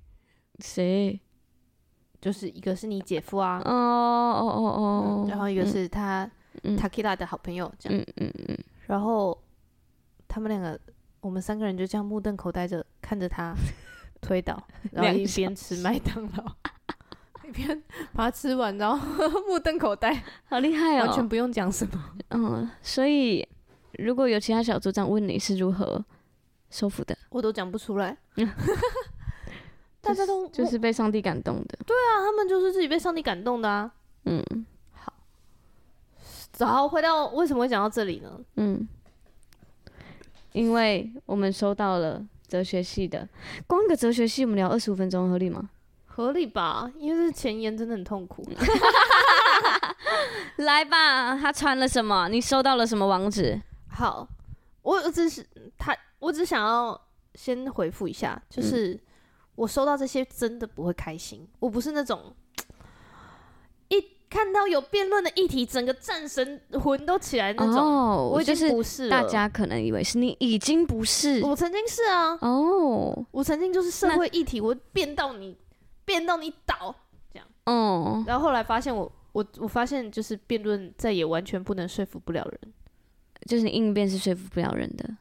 [0.59, 1.21] 谁？
[2.21, 6.29] 就是一个是你姐夫啊，哦哦哦哦，然后一个是他、
[6.63, 9.37] 嗯、Takila 的好朋友，这样，嗯嗯嗯，然后
[10.29, 10.79] 他们两个，
[11.21, 13.55] 我们三个人就这样目瞪口呆着看着他
[14.23, 14.59] 推倒，
[14.91, 16.53] 然后一边吃麦当劳，
[17.47, 17.83] 一边
[18.15, 19.07] 把它吃完，然后
[19.47, 23.47] 目瞪口呆，好厉害哦，完全不用讲什么，嗯，所以。
[23.99, 26.03] 如果有其他小组长问你是如何
[26.71, 28.17] 收服的，我都讲不出来。
[30.01, 31.79] 大家都就是被上帝感动的。
[31.87, 33.93] 对啊，他们就是自己被上帝感动的啊。
[34.25, 34.43] 嗯，
[34.93, 35.13] 好。
[36.57, 38.41] 然后回到为什么会讲到这里呢？
[38.57, 38.89] 嗯，
[40.53, 43.27] 因为我们收到了哲学系的，
[43.67, 45.71] 光一个哲学系我们聊二十五分钟，合理吗？
[46.05, 48.47] 合理吧，因为这前言真的很痛苦。
[50.57, 52.29] 来吧，他传了什么？
[52.29, 53.59] 你收到了什么网址？
[53.88, 54.29] 好，
[54.83, 55.47] 我只是
[55.79, 57.01] 他，我只想要
[57.37, 59.01] 先回复一下，就是、嗯、
[59.55, 61.49] 我收到这些真的不会开心。
[61.59, 62.42] 我不是那种一
[64.33, 67.77] 看到有辩论的议题，整个战神魂都起来那种。
[67.77, 69.11] 哦，我已经不是了。
[69.11, 72.33] 大家可能以为是你已经不是，我曾经是啊。
[72.40, 75.55] 哦，我曾经就是社会议题，我辩到你
[76.07, 76.95] 辩到你倒
[77.31, 77.47] 这样。
[77.66, 82.73] 哦，然后后来发现我我我发现就是辩论再也完全不能说服不了人。
[83.47, 85.14] 就是你应变是说服不了人的，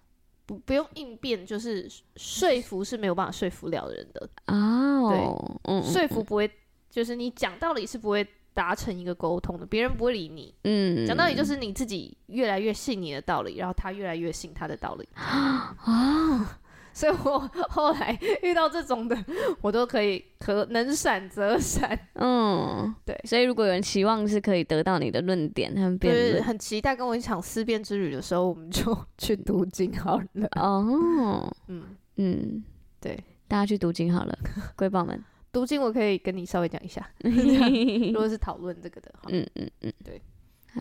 [0.46, 5.10] 不不用应变，就是说服是没有办法说服了人的哦。
[5.10, 6.50] 对，嗯，说服不会，
[6.90, 10.54] 就是你讲道理是不会达成一个沟通的，别人不会理你。
[10.64, 15.08] 嗯，讲道理就是你自己越来越信你的道理，然后他越来越信他的道理。
[15.16, 16.46] 啊、哦，
[16.94, 19.18] 所以我后来遇到这种的，
[19.62, 21.98] 我都可以可能闪则闪。
[22.16, 23.18] 嗯，对。
[23.24, 30.48] 所以如果有人期望是可以得到你的论点，他们就是很期待跟我一场思辨之旅的时候，我们就去读经好了。
[30.58, 31.84] 哦，嗯
[32.18, 32.64] 嗯，
[33.00, 34.38] 对，大家去读经好了，
[34.76, 35.24] 瑰宝们。
[35.52, 40.22] 读经我可以跟你稍微讲一下， 如果是讨论这个的话，嗯嗯嗯，对，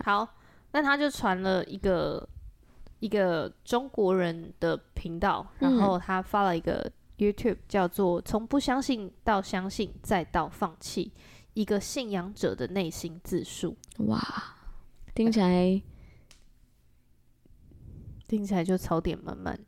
[0.03, 0.27] 好，
[0.71, 2.27] 那他就传了一个
[2.99, 11.11] 一个中国人的频道，然后他发了一个 YouTube，叫做《从不相信到相信再到放弃》，
[11.53, 13.75] 一个信仰者的内心自述。
[13.97, 14.21] 哇，
[15.13, 15.81] 听起来
[18.27, 19.59] 听起来就槽点满满，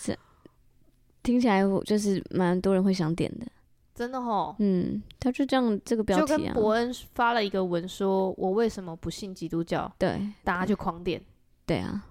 [0.00, 0.16] 这
[1.22, 3.46] 听起来就是蛮多人会想点的。
[3.98, 9.92] 真的齁，嗯，他就这样这个标题啊，就跟伯恩发了一个文说，我为什么不信基督教？
[9.98, 11.20] 对，大家就狂点，
[11.66, 12.06] 对啊，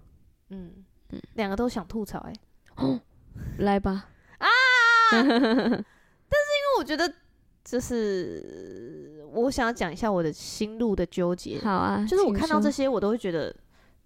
[0.49, 0.83] 嗯。
[1.09, 2.99] 嗯，两个都想吐槽哎、欸，哦，
[3.59, 4.09] 来吧。
[4.39, 4.47] 啊！
[5.09, 7.09] 但是因为我觉得，
[7.63, 11.61] 就是我想要讲一下我的心路的纠结。
[11.61, 13.55] 好啊，就是我看到这些，我都会觉得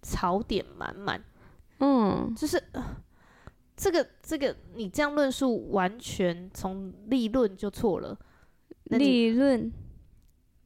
[0.04, 1.20] 槽点满满，
[1.80, 2.64] 嗯，就是。
[3.82, 8.16] 这个这个，你这样论述完全从立论就错了。
[8.84, 9.72] 立论，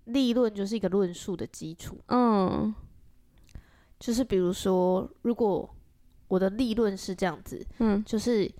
[0.04, 1.98] 立论就是一个论述的基础。
[2.10, 2.76] 嗯，
[3.98, 5.74] 就是比如说，如果
[6.28, 8.52] 我的立论是这样子，嗯，就是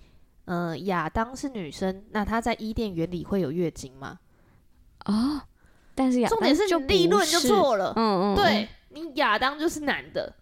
[0.46, 4.18] 呃，亚当是女生，那她在伊甸园里会有月经吗？
[5.00, 5.42] 啊、哦，
[5.94, 7.92] 但是亚当重点是立论就错了。
[7.94, 10.34] 嗯嗯，对，你亚当就是男的。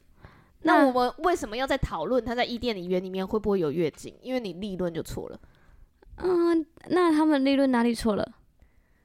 [0.64, 4.14] 那我们为什么要在讨论他在伊甸园里面会不会有月经？
[4.20, 5.38] 因为你立论就错了。
[6.16, 8.32] 嗯，那他们立论哪里错了？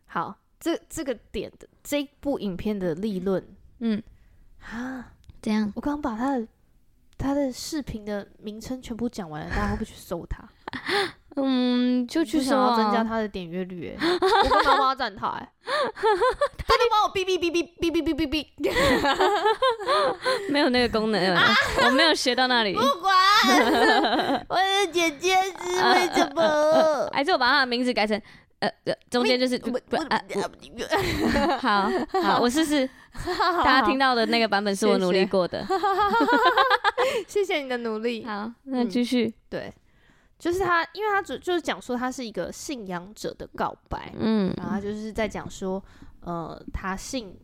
[0.05, 3.45] 好，这这个点的这部影片的立论，
[3.79, 4.01] 嗯，
[4.59, 5.71] 啊，怎样？
[5.75, 6.47] 我刚刚把他的
[7.17, 10.47] 他的视频的名称全部讲完了，大家会不会去搜他？
[11.43, 15.27] 嗯，就去想要增加他的点阅率，哎， 我跟妈妈站台，
[15.65, 18.45] 他就帮我哔哔哔哔哔哔哔哔哔，
[20.49, 21.37] 没有那个功能，
[21.85, 22.73] 我没有学到那里。
[22.73, 27.09] 不管，我的姐姐是为什么？
[27.13, 28.19] 还是我把他的名字改成
[28.59, 30.21] 呃呃，中间就是不不啊，
[31.59, 31.89] 好
[32.21, 32.89] 好，我试试。
[33.63, 35.65] 大家听到的那个版本是我努力过的，
[37.27, 38.23] 谢谢你的努力。
[38.25, 39.73] 好，那继续对。
[40.39, 45.83] 就是他，因为他主就是讲说他是一个信仰者的告白，嗯，然后他就是在讲说，
[46.21, 47.37] 呃，他信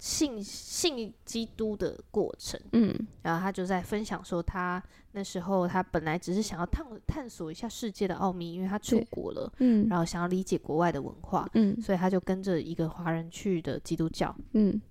[0.00, 2.92] 信信基督的过程，嗯，
[3.22, 14.82] 然后他就在分享说，他那时候他本来只是想要探探索一下世界的奥秘，因为他出国了，嗯，然后想要理解国外的文化，嗯，所以他就跟着一个华人去的基督教，嗯，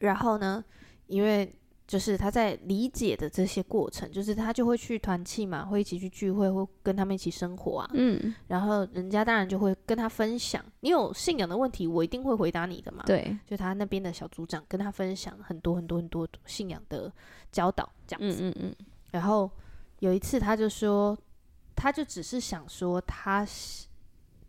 [0.00, 0.64] 然后呢，
[1.06, 1.54] 因为。
[1.86, 7.90] 就是他在理解的这些过程，就是他就会去团契嘛，会一起去聚会，会跟他们一起生活啊。
[7.92, 13.02] 嗯，然后人家当然就会跟他分享，你有信仰的问题，我一定会回答你的嘛。
[13.04, 17.12] 对，就他那边的小组长跟他分享很多很多很多信仰的
[17.52, 18.44] 教导，这样子。
[18.44, 18.86] 嗯嗯嗯。
[19.10, 19.50] 然后
[19.98, 21.16] 有一次他就说，
[21.76, 23.46] 他就只是想说他，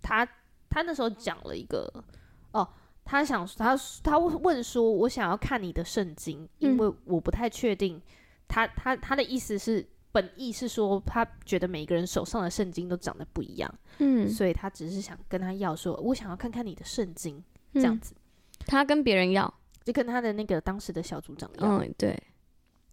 [0.02, 0.32] 他他
[0.70, 2.04] 他那时候讲了一个哦。
[3.06, 8.02] 他想，他他问说：“我想要看你的圣经，因为我不太确定。
[8.48, 17.42] 他”他他他的意思是，本意是说，他觉得每个人手上的圣经都长得不一样，嗯，所以他只是想跟他要说：“我想要看看你的圣经。”
[17.76, 18.16] 这样子，
[18.66, 22.18] 他跟别人要，就跟他的那个当时的小组长要，嗯，对。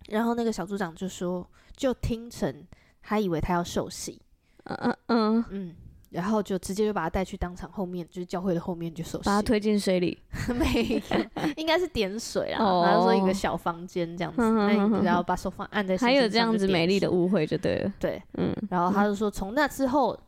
[0.09, 2.67] 然后那个小组长就说，就听成
[3.01, 4.21] 他以为他要受洗，
[4.65, 5.77] 嗯嗯嗯嗯。
[6.13, 10.23] 然后就直接就把他带去当场后面，就是教会的后面就受洗，把他推进水里，
[10.55, 20.19] 没有，应该是点水啊，然后说一个小房间这样子，那然后把手放按在，还有这样子美丽的误会就对了，对，嗯，然后他就说从那之后，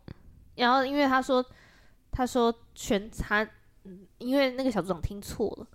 [0.54, 1.44] 然后因为他说
[2.10, 3.46] 他说全他，
[4.18, 5.66] 因为那个小组长听错了，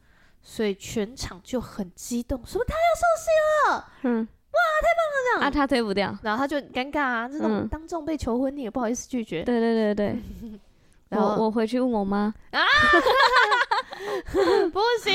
[0.41, 3.29] 所以全场就很激动，说他要受洗
[3.71, 4.27] 了，嗯。
[4.59, 5.13] 哇，太棒了！
[5.23, 7.27] 这样啊，他推不掉，然后他就尴尬啊。
[7.29, 9.43] 这种当众被求婚，你也不好意思拒绝。
[9.43, 10.19] 对对对对，
[11.09, 12.59] 然后我回去问我妈啊，
[14.71, 15.13] 不行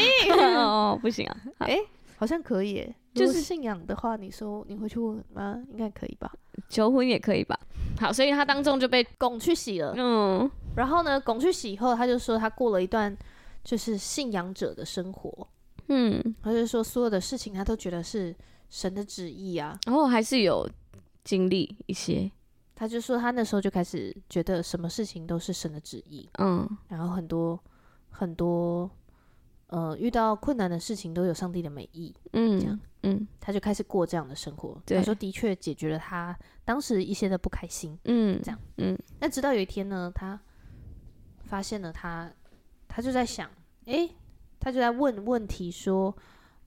[0.57, 1.37] 哦，不行啊。
[1.59, 1.79] 哎，
[2.17, 5.59] 好像可以，就是信仰的话，你说你回去问妈？
[5.73, 6.31] 应该可以吧？
[6.69, 7.59] 求婚也可以吧？
[8.01, 9.95] 好，所以他当众就被拱去洗了。
[9.97, 13.15] 嗯，然后呢，拱去洗以后，他就说他过了一段
[13.63, 15.47] 就是信仰者的生活。
[15.89, 18.35] 嗯，他就说所有的事情他都觉得是。
[18.75, 20.69] 神的旨意啊，然后、哦、还是有
[21.23, 22.29] 经历一些。
[22.75, 27.57] 他就说他那时候就开始觉得什么事情都是神的旨意，嗯，然后很多
[28.11, 28.91] 很多
[29.69, 34.77] 呃，遇到困难的事情都有上帝的美意，嗯，这样，嗯，他就开始过这样的生活。
[34.85, 38.99] 他说的确解决了他当时一些的不开心，嗯，这样，嗯。
[39.21, 40.37] 那直到有一天呢，他
[41.45, 42.29] 发现了他，
[42.89, 43.49] 他就在想，
[43.85, 44.11] 诶，
[44.59, 46.13] 他就在问问题说，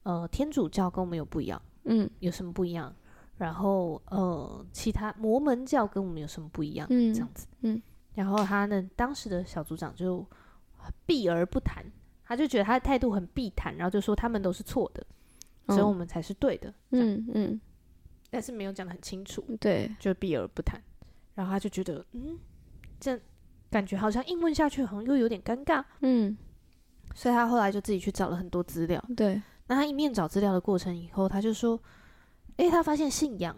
[0.03, 2.93] 呃，天主教跟我们有不一样，嗯，有什么不一样？
[3.37, 6.87] 然后，呃，其他摩门教跟我们有什么不一样？
[6.89, 7.81] 嗯，这样子，嗯。
[8.13, 10.25] 然后他呢，当时的小组长就
[11.05, 11.85] 避而不谈。
[12.23, 15.01] 他就觉得他的态度很避谈，然后就说他们都是错的，
[15.69, 16.73] 只有、嗯、我们才是对的。
[16.91, 17.61] 嗯嗯，
[18.29, 19.41] 但是没有讲得很清楚。
[19.61, 20.81] 对，就避而不谈。
[21.35, 22.37] 然后他就觉得，嗯，
[22.99, 23.17] 这
[23.69, 25.81] 感觉好像硬问下去，好像又有点尴尬。
[26.01, 26.35] 嗯，
[27.15, 29.01] 所以他后来就自己去找了很多资料。
[29.15, 31.79] 对，那他一面找资料的过程以后，他就说，
[32.57, 33.55] 诶，他发现信仰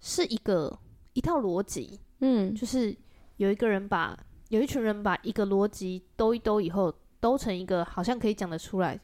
[0.00, 0.78] 是一个
[1.12, 1.98] 一套逻辑。
[2.20, 2.96] 嗯，就是
[3.36, 4.16] 有一个人把
[4.48, 6.94] 有一群人把一个逻辑兜一兜以后。
[7.22, 8.98] 兜成一个好像可以讲得出来，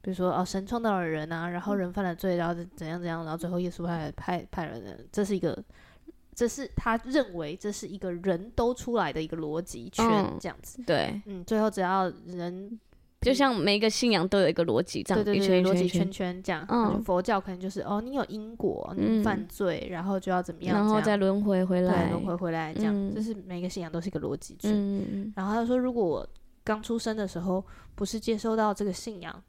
[0.00, 5.60] 比如说哦，神创造了人啊，然后人犯了罪，然后怎样怎样，然后最后耶稣派派派人，这是一个，
[6.36, 10.80] 这是他认为这是一个人都出来的一个逻辑圈，嗯、这样子。
[10.86, 12.78] 对，嗯，最后只要人，
[13.20, 16.64] 就像每一个信仰都有一个逻辑，这样对对对，逻辑圈圈这样。
[16.68, 24.70] 嗯，佛教可能就是哦，你有因果，你犯罪，嗯、然后就要怎么样，然后再轮回回来，轮回回来这样，嗯、就是每个信仰都是一个逻辑圈。
[24.72, 26.28] 嗯、然后他说，如果我
[26.62, 29.42] 刚出生的时候不是接收到这个信仰，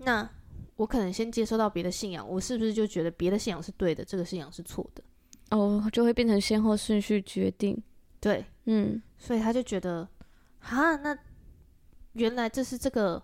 [0.00, 0.28] 那
[0.76, 5.02] 我可能先接收到别的信仰，我是不是就觉得别的信仰是对的，这个信仰是错的？
[5.50, 7.82] 哦，就会变成先后顺序决定。
[8.20, 10.06] 对，嗯，所以他就觉得，
[10.60, 11.16] 啊，那
[12.12, 13.22] 原来这是这个，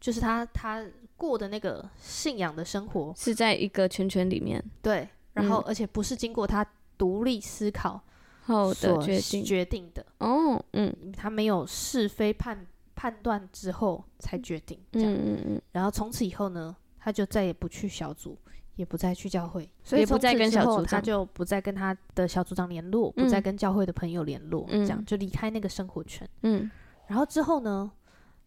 [0.00, 0.84] 就是他他
[1.16, 3.12] 过的那个信仰的生活。
[3.16, 4.62] 是在一个圈圈里面。
[4.82, 6.66] 对，然后而且不是经过他
[6.98, 8.00] 独立思考。
[8.46, 9.44] 后的决定。
[9.44, 10.06] 决定的。
[10.18, 15.40] 哦，嗯，他没有是非判判断之后才决定，这样，嗯嗯。
[15.48, 18.38] 嗯，然后从此以后呢，他就再也不去小组，
[18.76, 26.70] 也不再去教会，所以也不再跟小组长，他就不再跟他的小组长联络，不再跟教会的朋友联络，嗯、这样就离开那个生活圈，嗯，
[27.08, 27.90] 然后之后呢，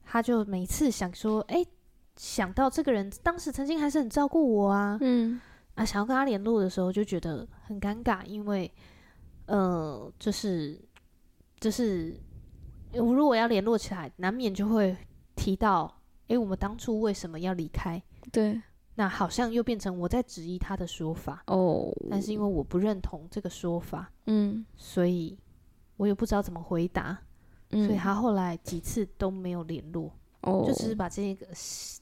[0.10, 1.64] 他就每次想说，哎，
[2.16, 5.40] 想到这个人当时曾经还是很照顾我啊，嗯，
[5.76, 8.72] 啊，想要跟他联络的时候就觉得很尴尬，因为。
[9.52, 10.80] 呃，就是
[11.60, 12.16] 就是，
[12.94, 14.96] 如果要联络起来，难免就会
[15.36, 15.92] 提到，
[16.28, 18.00] 哎，我们当初为什么要离开？
[18.32, 18.62] 对，
[18.94, 21.92] 那好像又变成我在质疑他的说法哦。
[22.12, 25.36] 但是因为我不认同这个说法，嗯，所以
[25.98, 27.20] 我也不知道怎么回答，
[27.72, 31.46] 嗯，所以他后来几次都没有联络，哦，就只是把这个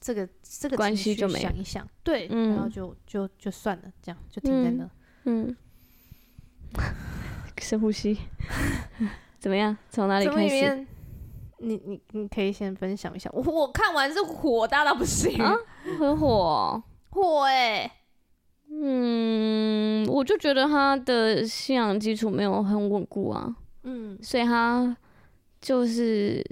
[0.00, 4.84] 这个这个关系就想一想，对，嗯，然后就就就算了，这样就停在那，
[5.24, 5.46] 嗯。
[5.48, 5.56] 嗯
[7.60, 8.16] 深呼吸，
[9.40, 9.76] 怎么样？
[9.90, 10.86] 从哪里开始？
[11.58, 13.28] 你你你可以先分享一下。
[13.32, 15.52] 我我看完是火大到不行，啊、
[15.98, 17.92] 很火、哦， 火哎、欸。
[18.70, 23.56] 嗯，我就觉得他的信仰基础没有很稳固啊。
[23.82, 24.96] 嗯，所以他
[25.60, 26.44] 就是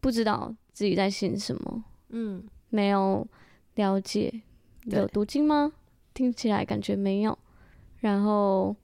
[0.00, 1.84] 不知道自己在信什么。
[2.10, 3.26] 嗯，没有
[3.74, 4.42] 了解，
[4.84, 5.72] 有读经吗？
[6.14, 7.38] 听起来感觉没有。
[8.00, 8.74] 然后。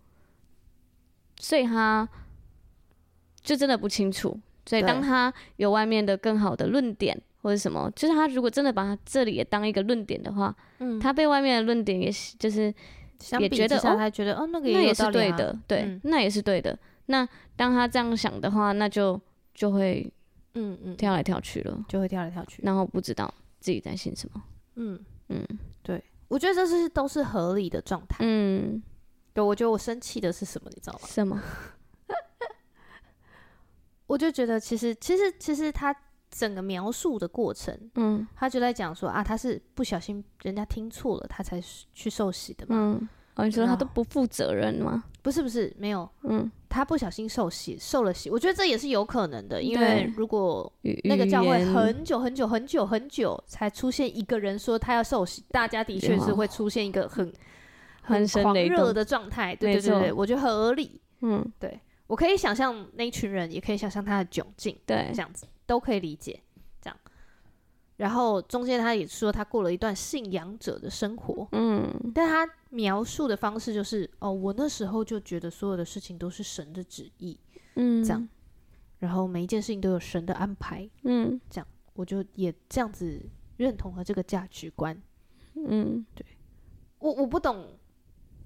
[1.41, 2.09] 所以他
[3.43, 4.37] 就真的不清楚。
[4.67, 12.75] 所以当他有外面的更好的论点或者什么，就是他如果真的把他这里也当一个论点的话，嗯，他被外面的论点也就是
[13.39, 16.77] 也觉得哦，他觉得哦，那个也是对的，对，那也是对的。
[17.07, 19.19] 那当他这样想的话，那就
[19.59, 20.09] 就会
[20.55, 24.43] 嗯嗯跳来跳去了，就会跳来跳去，然后不知道自己在信什么。
[24.77, 25.45] 嗯嗯，
[25.83, 28.19] 对，我觉得这是都是合理的状态。
[28.21, 28.81] 嗯。
[29.35, 31.01] 对我觉得我生气的是什么，你知道吗？
[31.07, 31.41] 什么？
[34.07, 35.95] 我就觉得其实其实其实他
[36.31, 41.61] 整个描述的过程，嗯，他就在讲说啊，他是不小心人家听错了，他才
[41.93, 42.77] 去受洗的嘛。
[42.77, 45.05] 嗯，哦，你说他都不负责任吗？
[45.23, 50.71] 不是不是，没有，嗯，他不小心受洗，受了洗，我觉得这也是有可能的，因为如果
[51.05, 57.33] 那个教会很久很久很久很久才出现一个人说他要受洗，大家的确是会出现一个很。
[58.01, 60.99] 很狂热的状态，对对对对，我觉得合理。
[61.21, 66.41] 嗯，对，我可以想象那一群人，也可以想象他的窘境，对，这样子都可以理解。
[66.81, 66.97] 这样，
[67.99, 77.39] 然后中间他也说他过了一段信仰者的生活，嗯，但他描述的方式就是，哦，我那时候就觉得所有的事情都是神的旨意，
[77.77, 78.29] 嗯，这样，
[78.99, 83.21] 然后每一件事情都有神的安排，嗯，这样，我就也这样子
[83.57, 85.01] 认同了这个价值观，
[85.55, 86.25] 嗯，对，
[86.99, 87.79] 我我不懂。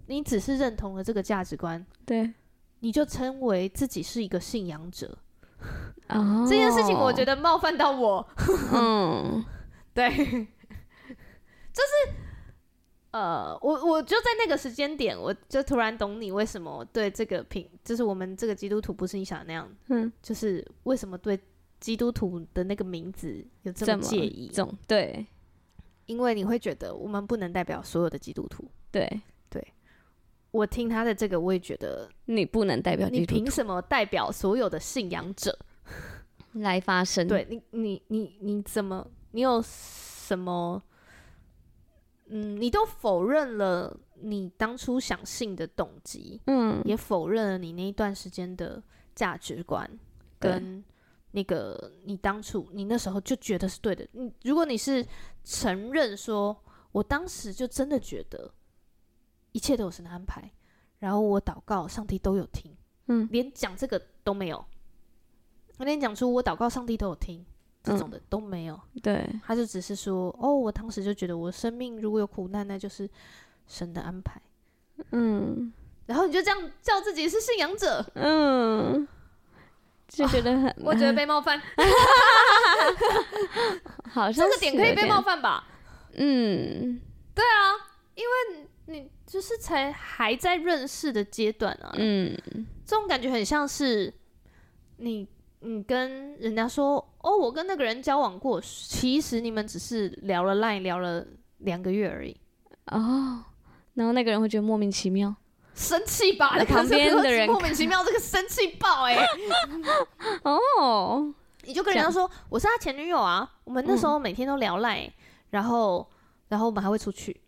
[0.06, 2.34] 你只是认同了这个价值观，对，
[2.80, 5.16] 你就称为自己是一个信仰者。
[6.08, 8.28] 哦，这件事情我觉得冒犯到我。
[8.74, 9.42] 嗯，
[9.94, 10.10] 对，
[11.72, 12.14] 就 是
[13.12, 21.38] 呃，我我就在那个时间点，我就突然懂你为什么对这个品，就是我们这个基督徒不是你想的那样，嗯，就是为什么对
[21.78, 24.50] 基督徒的那个名字有这么介意？
[24.88, 25.26] 对，
[26.06, 28.66] 因为你会觉得我们不能代表所有的基督徒。
[28.90, 29.62] 对，对，
[30.50, 35.58] 我听他的这个，我也觉得你不能代表，你凭什么代表所有的信仰者
[36.52, 37.28] 来发声？
[37.28, 39.06] 对你，你，你，你怎么？
[39.32, 40.82] 你有什么？
[42.34, 48.82] 嗯，你都否认了你当初想信的动机，嗯，也否认了你那一段时间的
[49.14, 49.88] 价值观，
[50.38, 50.82] 跟
[51.30, 54.06] 那个你当初你那时候就觉得是对的。
[54.12, 55.06] 你如果你是
[55.44, 56.56] 承认说，
[56.90, 58.50] 我当时就真的觉得
[59.52, 60.50] 一切都有神的安排，
[61.00, 62.74] 然后我祷告，上帝都有听，
[63.08, 64.64] 嗯，连讲这个都没有，
[65.76, 67.44] 我连讲出我祷告，上帝都有听。
[67.82, 73.08] 这种的都没有，嗯、对，他就只是说，哦，我当时就觉得我生命如果有苦难，那就是
[73.66, 74.40] 神的安排，
[75.10, 75.72] 嗯，
[76.06, 79.08] 然后你就这样叫自己是信仰者，嗯，
[80.06, 81.58] 就觉得很，啊、我觉得被冒犯，
[84.08, 85.66] 好像这个点可以被冒犯吧？
[86.14, 87.00] 嗯，
[87.34, 87.74] 对啊，
[88.14, 88.30] 因为
[88.86, 92.38] 你就是才还在认识的阶段啊，嗯，
[92.86, 94.14] 这种感觉很像是
[94.98, 95.26] 你。
[95.64, 101.24] 你跟人家说哦，我跟那个人交往过，其实你们只是聊了 line 聊了
[101.58, 102.36] 两个月而已
[102.86, 103.44] 哦，
[103.94, 105.34] 然后那个人会觉得莫名其妙，
[105.74, 106.54] 生气吧？
[106.56, 109.26] 那旁边的人莫名其妙，这个生气爆哎、欸！
[110.42, 111.32] 哦，
[111.62, 115.12] 你就跟人家说我是他前女友啊，我们那时候每天都聊 line，、嗯、
[115.50, 116.10] 然后
[116.48, 117.40] 然后我们还会出去，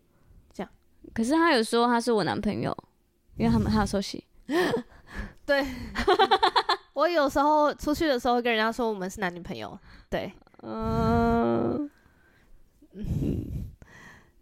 [0.53, 0.71] 这样。
[1.13, 2.75] 可是他有说他是我男朋友，
[3.37, 4.23] 因为他们还有收息。
[5.45, 5.65] 对。
[6.95, 9.77] 我有时候出去的时候跟人家说我们是男女朋友，
[10.09, 10.33] 对，
[10.63, 11.89] 嗯，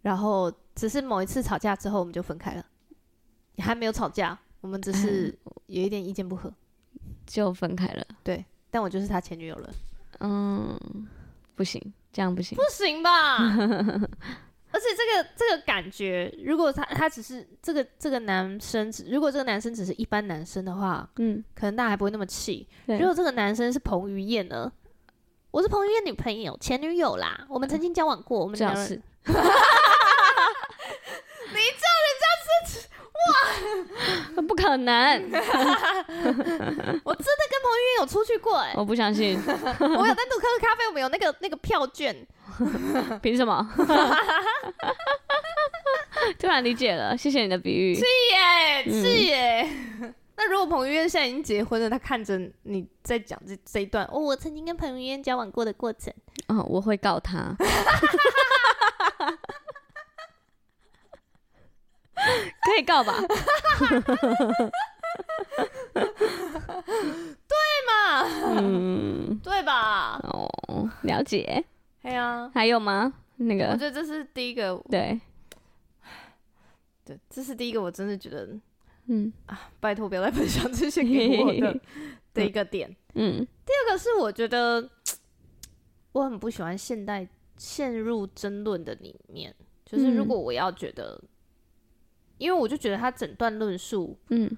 [0.02, 2.64] 然后只是某一次吵架之后我们就分开了，
[3.58, 5.36] 还没有吵架，我们只是
[5.66, 6.50] 有一点意见不合。
[7.26, 9.70] 就分开了，对，但我就是他前女友了，
[10.20, 10.78] 嗯，
[11.54, 11.80] 不行，
[12.12, 13.38] 这样不行，不行吧？
[14.74, 22.68] 而且这个这个感觉，如果他他只是这个这个男生，如果这个男生只是一般男生的话，嗯，可能大家还不会那么气。
[22.86, 24.72] 如果这个男生是彭于晏呢？
[25.52, 28.82] 我是彭于晏女朋友、前女友啦，我们曾经交往过，我们两人。
[28.82, 29.38] 你叫
[32.02, 32.26] 人家
[32.66, 33.30] 是哇？
[34.42, 35.22] 不可能！
[35.30, 35.42] 我真
[36.14, 38.74] 的跟彭于晏有出去过哎、欸！
[38.78, 39.38] 我不相信。
[39.46, 42.14] 我有单独喝咖啡，我们有那个那个票券。
[43.22, 43.68] 凭什么？
[46.38, 47.94] 突然理解了，谢谢你的比喻。
[47.94, 49.68] 是耶，是耶。
[50.00, 56.12] 嗯、那如果彭于晏现在已经结婚了，他看着你在讲这这一段，哦，我曾经跟彭于晏交往过的过程，
[56.48, 57.56] 哦，我会告他。
[62.62, 63.14] 可以告吧？
[65.94, 67.56] 对
[67.86, 68.24] 嘛？
[68.58, 70.18] 嗯，对吧？
[70.22, 71.64] 哦，了解。
[72.02, 73.12] 对啊，还有吗？
[73.36, 74.80] 那个，我觉得这是第一个。
[74.90, 75.20] 对，
[77.04, 78.48] 对，这是第一个，我真的觉得，
[79.06, 81.80] 嗯啊，拜托不要再分享这些给我的
[82.34, 82.94] 的一个点。
[83.14, 84.88] 嗯，第二个是我觉得
[86.12, 89.54] 我很不喜欢现代陷入争论的里面，
[89.84, 91.20] 就是如果我要觉得，
[92.38, 94.50] 因为我就觉得他整段论述，嗯。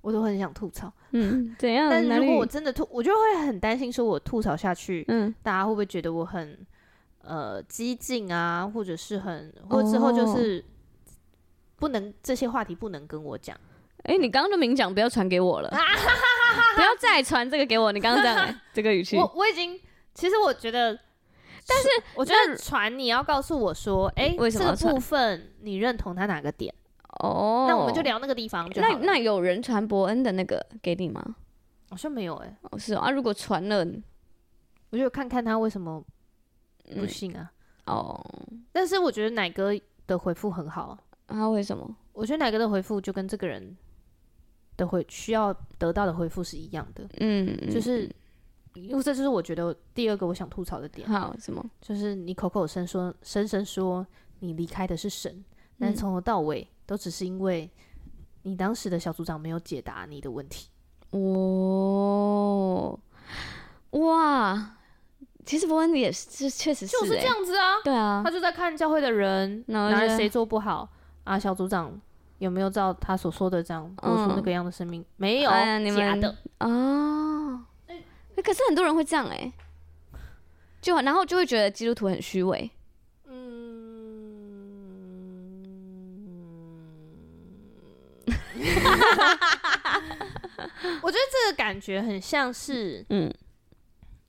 [0.00, 1.88] 我都很想吐槽，嗯，怎样？
[1.88, 6.58] 但如果我真的吐，我就会很担心，说我吐槽下去，嗯，大家会不会觉得我很
[7.22, 10.62] 呃激进啊，或者是很，或者之后就是
[11.76, 13.58] 不能这些话题不能跟我讲。
[14.02, 17.90] 哎、欸，你刚刚就明讲，不要传给我了，不要再传这个给我。
[17.90, 19.80] 你刚刚这样 这个语气，我我已经，
[20.12, 20.98] 其实我觉得，
[21.66, 26.74] 但是我觉得传你要告诉我说，哎、这个部分你认同他哪个点？
[27.20, 28.82] 哦，oh, 那我们就聊那个地方就。
[28.82, 31.36] 那那有人传伯恩的那个给你吗？
[31.88, 32.56] 好像没有哎、欸。
[32.62, 33.10] 哦，是哦啊。
[33.10, 33.86] 如果传了，
[34.90, 36.04] 我就看看他为什么
[36.94, 37.52] 不信啊。
[37.86, 39.72] 哦、嗯，但是我觉得奶哥
[40.06, 40.98] 的回复很好。
[41.28, 41.88] 他为什么？
[42.12, 43.76] 我觉得奶哥的回复就跟这个人
[44.76, 47.08] 的回需要得到的回复是一样的。
[47.20, 48.10] 嗯，就是
[48.82, 51.08] 因为这就是我觉得第二个我想吐槽的点。
[51.08, 51.64] 好，什么？
[51.80, 54.06] 就是你口口声说声声说
[54.40, 55.44] 你离开的是神，
[55.78, 56.66] 但是从头到尾。
[56.86, 57.70] 都只是因为
[58.42, 60.68] 你当时的小组长没有解答你的问题。
[61.12, 63.00] 哦，
[63.92, 64.76] 哇，
[65.46, 67.76] 其实伯恩也是，确实是、欸，就是这样子啊。
[67.82, 70.86] 对啊，他就在看教会的人哪里谁做不好
[71.24, 71.98] 啊，小组长
[72.36, 75.00] 有没有照他所说的这样活出那个样的生命？
[75.00, 77.64] 嗯、没有，哎、你们假的哦。
[78.42, 79.52] 可是很多人会这样哎、欸。
[80.80, 82.66] 就然后就会觉得基督徒很虚伪。
[91.02, 93.32] 我觉得这个感觉很像是，嗯，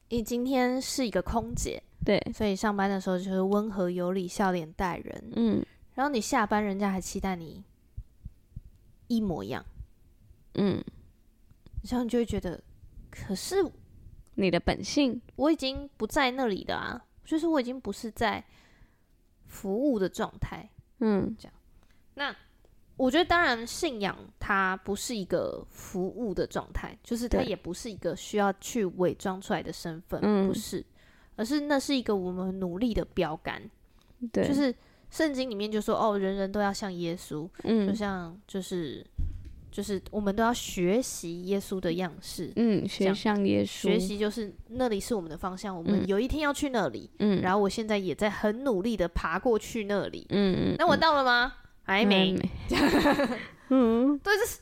[0.09, 7.63] 你今天是一个空姐，对，所以上班的时候就是温和有礼、笑脸待人，嗯，然后你下班，人家还期待你
[9.07, 9.63] 一模一样，
[10.55, 10.83] 嗯，
[11.83, 12.61] 然后你就会觉得，
[13.09, 13.63] 可是
[14.35, 18.43] 你的本性，我已经不在那里的啊，就是我已经不是在
[19.47, 20.69] 服务的状态，
[20.99, 21.53] 嗯，这样，
[22.13, 22.35] 那。
[22.97, 30.81] 我觉得，当然，信仰它不是一个服务的状态，就是它也不是一个需要去伪装出来的身份，不是，
[31.35, 33.61] 而是那是一个我们努力的标杆。
[34.31, 34.73] 对，就是
[35.09, 39.05] 圣经里面就说，哦，人人都要像耶稣，嗯，就像就是
[39.75, 51.51] 就是我们都要学习耶稣的样式，嗯，学像耶稣，学习就是那里是我们的方向，我们有一天要去那里，嗯，然后我现在也在很努力的爬过去那里，嗯嗯，那我到了吗？
[51.83, 52.33] 还没，
[53.67, 54.61] 嗯，对，这是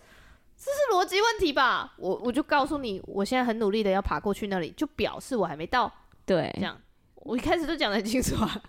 [0.58, 1.94] 这是逻辑问题吧？
[2.00, 5.94] 我我就告诉你，我现在很努力的要爬过去那里，就表示我还没到。
[6.26, 6.76] 对，这样，
[7.18, 8.62] 我一开始就讲的很清楚啊。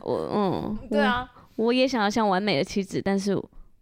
[0.00, 3.38] 我嗯， 对啊，我也想要像完美的妻子，但是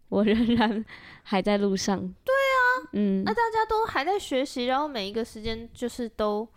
[0.09, 0.83] 我仍然
[1.23, 1.99] 还在路上。
[1.99, 6.47] 对啊，嗯，那大家都还在学习，然后每一个时间就是都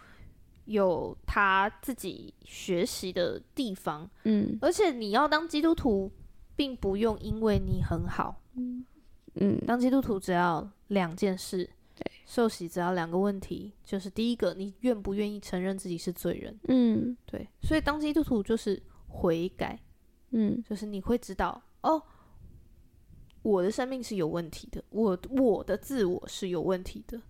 [0.65, 4.09] 有他自己学习的地方。
[4.25, 6.11] 嗯，而且你要当基督徒。
[6.57, 19.77] 并不用因为你很好，嗯，当基督徒只要两件事，对，受洗只要两个问题，就是第一个，你愿不愿意承认自己是罪人，嗯，对，所以当基督徒就是悔改，
[20.31, 22.01] 嗯，就是你会知道，哦，
[23.45, 27.21] 我的生命是有问题的，我我的自我是有问题的，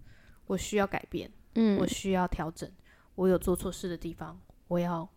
[0.47, 2.71] 我需要改变，嗯，我需要调整，
[3.17, 5.09] 我有做错事的地方，我要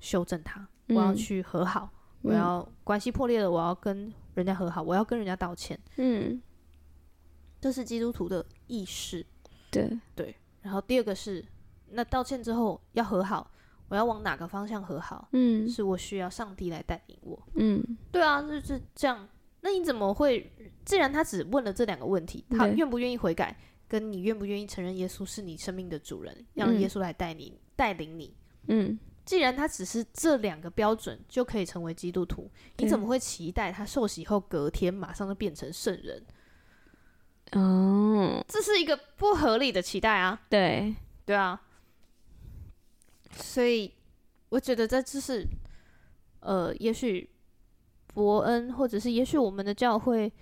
[0.00, 1.90] 修正它，我要去和好。
[2.22, 5.78] 我要关系破裂了，我要跟人家和好，我要跟人家道歉。
[5.98, 6.42] 嗯，
[7.60, 9.24] 这是基督徒的意识。
[9.70, 10.34] 对对。
[10.62, 11.44] 然后第二个是，
[11.90, 13.48] 那道歉之后要和好，
[13.88, 15.28] 我要往哪个方向和好？
[15.32, 17.40] 嗯，是我需要上帝来带领我。
[17.54, 17.80] 嗯，
[18.10, 19.28] 对啊，就是这样。
[19.68, 20.50] 那你怎么会？
[20.86, 23.54] 既然他只问了这两个问题，他愿不愿意悔改，
[23.86, 28.34] 跟你愿不愿意承认耶稣是你生命的主人，让耶稣来带你带领你？
[28.68, 28.98] 嗯。
[29.26, 36.24] 既然他只是这两个标准就可以成为基督徒，你怎么会期待他受洗后隔天马上就变成圣人？
[37.52, 40.40] 哦，这是一个不合理的期待啊！
[40.48, 40.96] 对，
[41.26, 41.60] 对啊。
[43.32, 43.92] 所以
[44.48, 45.46] 我觉得这就是，
[46.40, 47.28] 呃，也许
[48.18, 50.32] 伯恩，或者是也许我们的教会，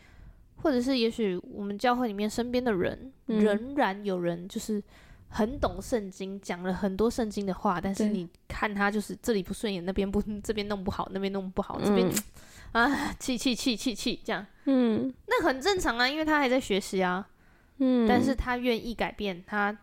[0.62, 4.82] 或者是也许我们教会里面身边的人，嗯、仍然有人就是。
[5.28, 12.14] 很懂圣经，讲了很多圣经的话，但是你看他就是这里不顺眼，那边不这边弄不好，那边弄不好，这边、嗯、
[12.72, 17.28] 啊气气气气气这样，嗯，那很正常啊，因为他还在学习啊，
[17.78, 19.76] 嗯，但是他愿意改变，他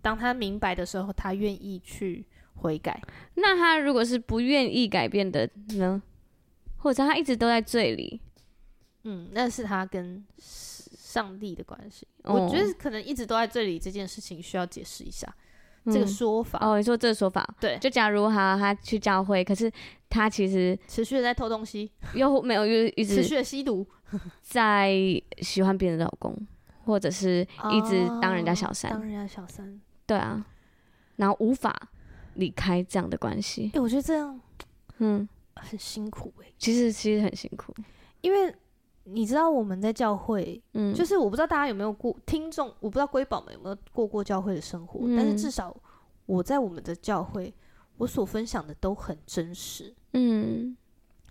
[0.00, 2.24] 当他明白的时候，他愿意去
[2.54, 3.00] 悔改。
[3.34, 6.02] 那他如果是不愿意改变的呢？
[6.80, 8.20] 或者他一直都在罪里？
[9.04, 10.24] 嗯，那是他跟。
[11.10, 13.80] 上帝的关系，哦，我觉得可能一直都在这里。
[13.80, 15.26] 这件事情需要解释一下，
[15.82, 16.56] 嗯，这个说法。
[16.62, 17.76] 哦，你说这个说法，对。
[17.78, 19.68] 就假如他他去教会，可是
[20.08, 23.84] 他其实持续的在偷东西，又没有又一直持续的吸毒，
[24.40, 24.92] 在
[25.38, 26.46] 喜欢别人的老公，
[26.84, 29.80] 或者是一直当人家小三，哦，当人家小三。
[30.06, 30.46] 对啊，
[31.16, 31.74] 然后无法
[32.34, 33.64] 离开这样的关系。
[33.64, 34.40] 哎，欸，我觉得这样，
[34.98, 36.54] 嗯，很辛苦哎，欸。
[36.58, 37.74] 其实其实很辛苦，
[38.20, 38.54] 因为。
[39.04, 45.74] 你知道我们在教会，嗯，就是我不知道大家有没有过听众，我不知道瑰宝们有没有过过教会的生活，嗯，但是至少
[46.26, 47.52] 我在我们的教会，
[47.96, 50.76] 我所分享的都很真实，嗯，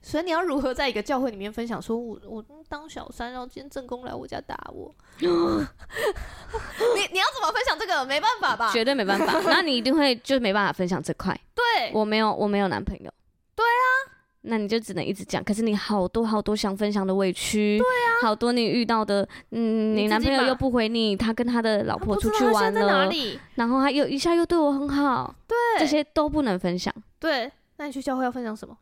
[0.02, 8.04] 所以你要如何在一个教会里面分享，说我我当小三，然后今天正宫来我家打我， 你你要怎么分享这个？
[8.04, 8.74] 没办法吧？
[8.74, 11.40] 绝对没办法，那你一定会就没办法分享这块。
[11.54, 13.14] 对，我没有我没有男朋友。
[13.60, 14.16] 对啊。
[14.44, 23.12] 那你就只能一直讲，可是你好多好多想分享的委屈，对啊，好多你遇到的，嗯，你男朋友又不回你，他跟他的老婆出去玩了，
[23.56, 28.78] 然后他又一下又对我很好，对，这些都不能分享，对，那你去教会要分享什么？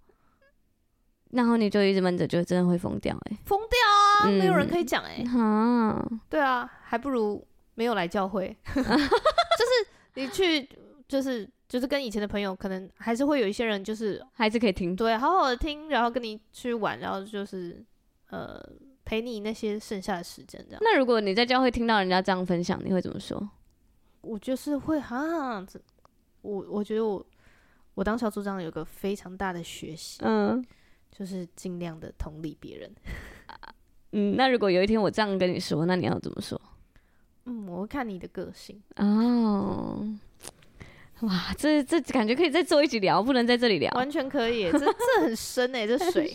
[1.32, 10.69] 然后你就一直闷着，就真的会疯掉，哎，疯掉啊，没有人可以讲，哎，啊，对啊，还不如没有来教会， 就是你去，
[11.07, 11.49] 就是。
[11.68, 17.84] 就是跟以前的朋友，可能还是会有一些人，就是还是可以听，对，好好的听，然后跟你去玩，然后就是
[18.30, 18.61] 呃
[19.03, 20.80] 陪你那些剩下的时间这样。
[20.82, 23.49] 那如果你在教会听到人家这样分享，你会怎么说？
[24.22, 25.80] 我就是会哈，这
[26.41, 27.26] 我我觉得我
[27.93, 30.63] 我当小组长有个非常大的学习，嗯，
[31.11, 32.95] 就是尽量的同理别人。
[34.13, 36.59] 嗯，那如果有一天我这样跟你说，那你要怎么说？
[37.45, 38.82] 嗯，我会看你的个性。
[38.95, 40.05] 哦，
[41.22, 43.91] 哇，这这感觉可以再做一集聊，不能在这里聊。
[43.93, 46.32] 完全可以，这这很深哎，这 水。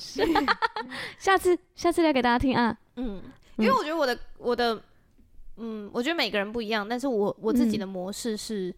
[1.19, 2.77] 下次下次聊给大家听啊。
[2.97, 3.23] 嗯，
[3.57, 4.83] 因为我觉得我的我的，
[5.57, 8.75] 嗯，我觉得每个人不一样，但是我我自己的模式是，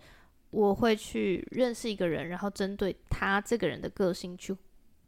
[0.50, 4.54] 我会去认识一个人，然后针对他这个人的个性去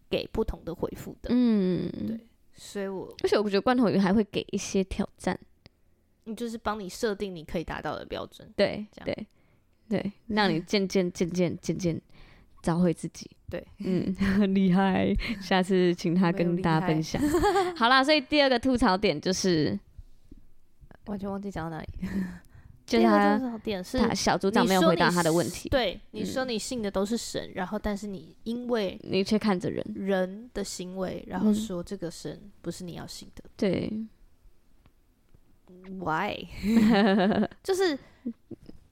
[0.09, 1.29] 给不同的回复的。
[1.31, 2.19] 嗯，对。
[2.55, 5.39] 所以我，而且我觉得罐头鱼还会给一些挑战，
[6.25, 9.27] 你就是帮你设定你可以达到的标准，对，这样对，
[9.89, 12.01] 对，让你渐渐渐渐渐渐
[12.63, 17.23] 找回自己，对，嗯， 很厉害，下次请他跟大家分享。
[17.77, 19.79] 好啦，所以第二个吐槽点就是
[21.07, 21.89] 完全忘记讲到哪里。
[22.87, 23.37] 就是他，
[23.99, 25.69] 他小组长没有回答他的问题。
[25.69, 33.43] 对，你说你信的都是神，然后但是你因为你却看着人人的行为，然后说这个神不是你要信的。
[33.57, 33.93] 对
[35.99, 36.47] ，Why？
[37.65, 37.99] 就是，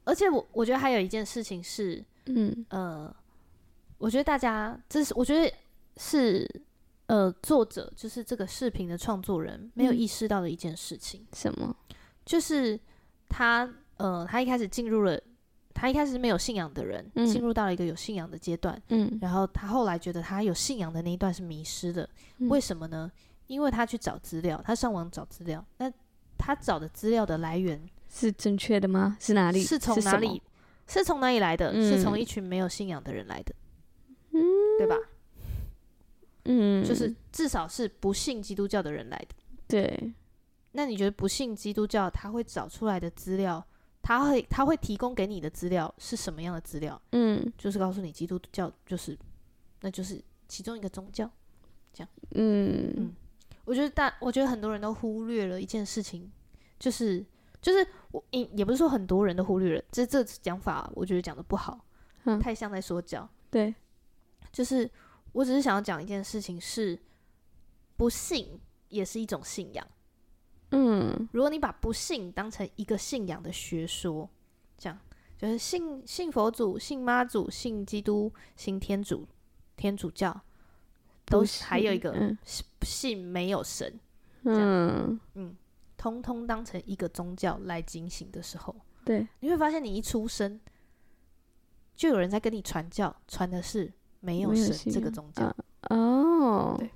[0.04, 3.14] 而且我我觉得还有一件事情是，嗯呃，
[3.98, 5.52] 我觉得大家这是我觉得
[5.96, 6.48] 是
[7.06, 11.26] 呃作者就是这个视频的创作人没有意识到的一件事情。
[11.32, 11.76] 什么？
[12.24, 12.78] 就是
[13.28, 13.68] 他。
[13.96, 15.16] 呃，他一开始进入了，
[15.72, 18.76] 他一开始是没有信仰的人，进、嗯、入到了一个有信仰的阶段。
[18.88, 22.06] 嗯，然后他后来觉得他有信仰的那一段是迷失的，
[22.38, 23.08] 嗯、为什么呢？
[23.46, 25.88] 因为他去找资料，他上网找资料，那
[26.36, 27.80] 他找的资料的来源
[28.14, 29.16] 是正确的吗？
[29.20, 29.60] 是哪里？
[29.60, 30.40] 是从哪里？
[30.86, 31.72] 是从哪里来的？
[31.72, 33.54] 嗯、是从一群没有信仰的人来的，
[34.30, 34.40] 嗯，
[34.78, 34.96] 对吧？
[36.44, 39.34] 嗯，就是至少是不信基督教的人来的。
[39.66, 40.12] 对，
[40.72, 43.66] 那你觉得不信基督教，他会找出来的资料？
[44.02, 47.00] 他会他会提供给你的资料是什么样的资料？
[47.12, 49.18] 嗯，就是告诉你基督教就是，
[49.80, 51.28] 那就是其中一个宗教，
[51.90, 52.08] 这样。
[52.32, 53.14] 嗯嗯，
[53.64, 56.30] 我觉得大，我觉得很多人都忽略了一件事情，
[56.78, 57.24] 就是
[57.64, 61.82] 就是我也也不是说很多人都忽略了，这这讲法我觉得讲的不好，
[62.24, 63.26] 嗯，太像在说教。
[63.50, 63.74] 对，
[64.52, 64.88] 就是
[65.32, 66.98] 我只是想要讲一件事情是，
[67.96, 68.60] 不信
[68.90, 69.86] 也是一种信仰。
[70.72, 74.28] 嗯，如果你把不信当成一个信仰的学说，
[74.76, 74.98] 这样
[75.38, 79.26] 就是信信佛祖、信妈祖、信基督、信天主、
[79.74, 80.38] 天主教，
[81.24, 82.36] 都是还有一个
[82.82, 83.98] 信没有神，
[84.42, 85.56] 嗯嗯，
[86.04, 88.76] 通通当成一个宗教来警醒的时候，
[89.06, 90.60] 对，你会发现你一出生
[91.96, 93.90] 就有人在跟你传教，传的是
[94.20, 95.50] 没有神这个宗教。
[95.88, 96.90] 哦，对。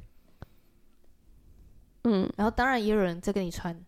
[2.05, 3.83] 嗯，然后当然也有人在跟你传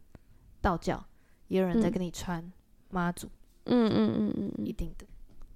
[0.62, 1.04] 道教，
[1.48, 2.50] 也有人在跟你传
[2.88, 3.26] 妈祖，
[3.64, 5.04] 嗯嗯嗯嗯，一定的，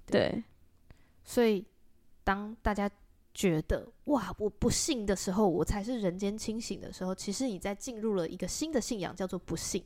[0.05, 0.29] 对。
[0.29, 0.43] 对，
[1.23, 1.65] 所以
[2.23, 2.87] 当大家
[3.35, 9.83] 觉得哇，我不信的时候，我才是人间清醒的时候，其实你在进入了一个新的信仰，叫做不信，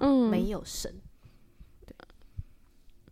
[0.00, 0.92] 嗯，没有神，
[1.86, 1.94] 对，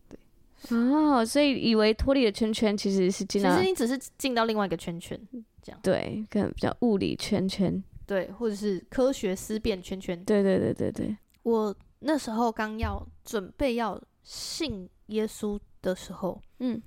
[0.09, 5.19] 对，哦，所以以为脱离了圈圈，其实是进到，其实你只是进到另外一个圈圈，
[5.63, 7.83] 这样，对，可能比较物理圈圈。
[8.05, 10.25] 对，或者是科学思辨圈圈。
[10.25, 11.17] 对对对对对。
[11.43, 16.83] 我那时候刚要准备要信耶稣的时候，嗯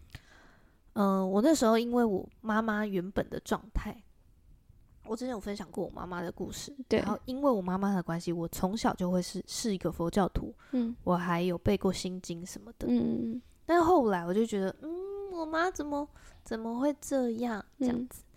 [0.94, 3.96] 嗯、呃，我那时候因为我妈妈原本的状态，
[5.06, 6.76] 我之前有分享过我妈妈的故事。
[6.88, 7.00] 对。
[7.00, 10.54] 然后因为我妈妈的关系，我从小就会是是一个佛教徒。
[10.72, 10.96] 嗯。
[11.04, 12.88] 我还有背过心经什么的。
[12.90, 13.42] 嗯。
[13.66, 16.08] 但是后来我就觉得，嗯，我妈怎么
[16.44, 18.24] 怎么会这样这样子？
[18.24, 18.36] 嗯、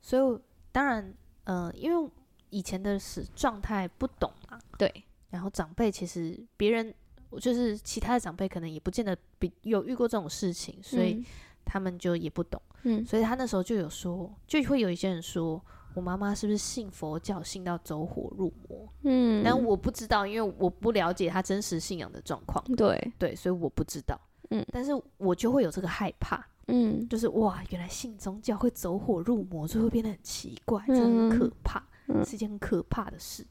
[0.00, 0.40] 所以
[0.70, 2.10] 当然，呃，因为。
[2.54, 5.04] 以前的是状态不懂嘛，对。
[5.30, 6.94] 然后长辈其实别人，
[7.40, 11.24] 就是其他的长辈可能也不见得比有遇过这种事情，所以
[11.64, 12.60] 他们就也不懂。
[12.82, 13.04] 嗯。
[13.04, 15.62] 所以他那时候就有说，就会有一些人说
[15.94, 18.88] 我妈妈是不是信佛教，信到走火入魔？
[19.02, 19.42] 嗯。
[19.44, 22.64] 但我不知道，因为我不了解他真实信仰的状况。
[22.76, 24.20] 对对，所以我不知道。
[24.50, 24.64] 嗯。
[24.70, 26.46] 但是我就会有这个害怕。
[26.68, 27.08] 嗯。
[27.08, 31.82] 就是哇，原来信宗教会走火入魔，就会变得很奇怪，真的很可怕。
[32.26, 33.46] 是一件很可怕的事，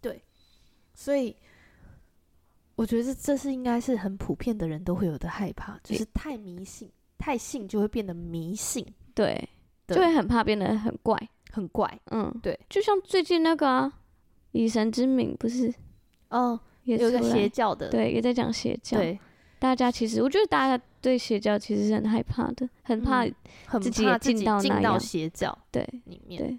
[0.00, 0.24] 对，
[0.94, 1.36] 所以
[2.76, 9.48] 我觉得这是应该是很普遍的人都会有的害怕，就是太迷信，太信就会变得迷信，对，
[9.86, 11.16] 就会很怕变得很怪，
[11.52, 13.92] 很怪，嗯，对，就像最近那个啊，
[14.52, 15.72] 以神之名不是，
[16.30, 19.18] 哦，有个邪教的，对，也在讲邪教，对，
[19.58, 23.24] 大家其实我觉得大家对邪教其实是很害怕的，很怕
[23.80, 26.58] 自己也进到进到邪教对里面，对。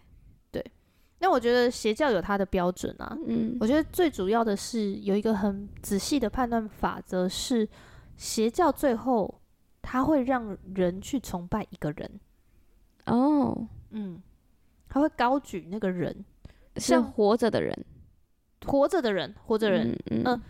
[1.26, 7.67] 但我觉得邪教有它的标准啊，嗯，我觉得最主要的是有一个很仔细的判断法则，是
[8.15, 9.41] 邪教最后
[9.82, 12.19] 他会让人去崇拜一个人。
[13.07, 14.21] 哦，嗯，
[14.88, 16.15] 他会高举那个人，
[16.78, 17.76] 是活着的人，
[18.63, 20.41] 活着的人，活着人，嗯嗯。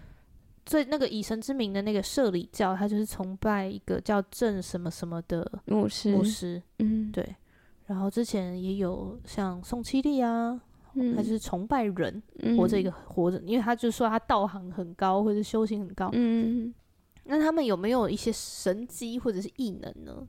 [0.65, 6.11] 所以那个以神之名的那个社理教，他就是崇拜一个叫郑什么什么的牧师。
[6.11, 7.33] 牧师，嗯，对。
[7.85, 10.59] 然后之前也有像宋七力啊，
[10.93, 16.09] 嗯、他就是崇拜人，嗯、活着一个活着，因为他就说他道行很高，或者修行很高。
[16.13, 16.73] 嗯，
[17.25, 20.25] 那他们有没有一些神机或者是异能呢？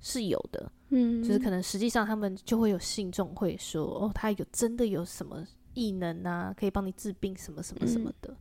[0.00, 0.70] 是有的。
[0.90, 8.30] 嗯，就是可能实际上他们就会有信众会说，哦，他有真的有什么异能啊，可以帮你治病什么什么什么的。
[8.30, 8.36] 嗯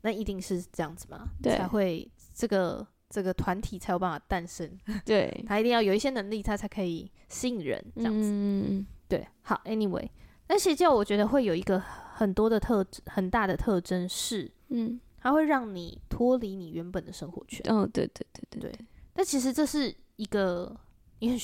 [0.00, 4.70] 那一定是这样子嘛，才会这个这个团体才有办法诞生。
[5.04, 8.28] 对，他一定要有一些能力，他才可以吸引人这样子。
[8.30, 9.26] 嗯，对。
[9.42, 10.08] 好，Anyway，
[10.48, 17.60] 那邪教我觉得会有一个很多的特质，很大的特征是，嗯，它会让你脱离你原本的生活圈。
[17.72, 18.70] 哦，对对对对对。
[18.70, 20.76] 对，但其实这是一个
[21.20, 21.38] 你很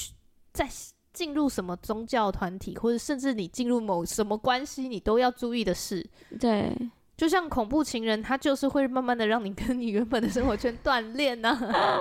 [0.52, 0.68] 在
[1.12, 6.04] 进入什么宗教团体，或者甚至你进入某什么关系，你都要注意的事。
[6.38, 6.72] 对。
[7.16, 11.56] 就像恐怖情人，他就是会慢慢的让你跟你原本的生活圈断裂呢。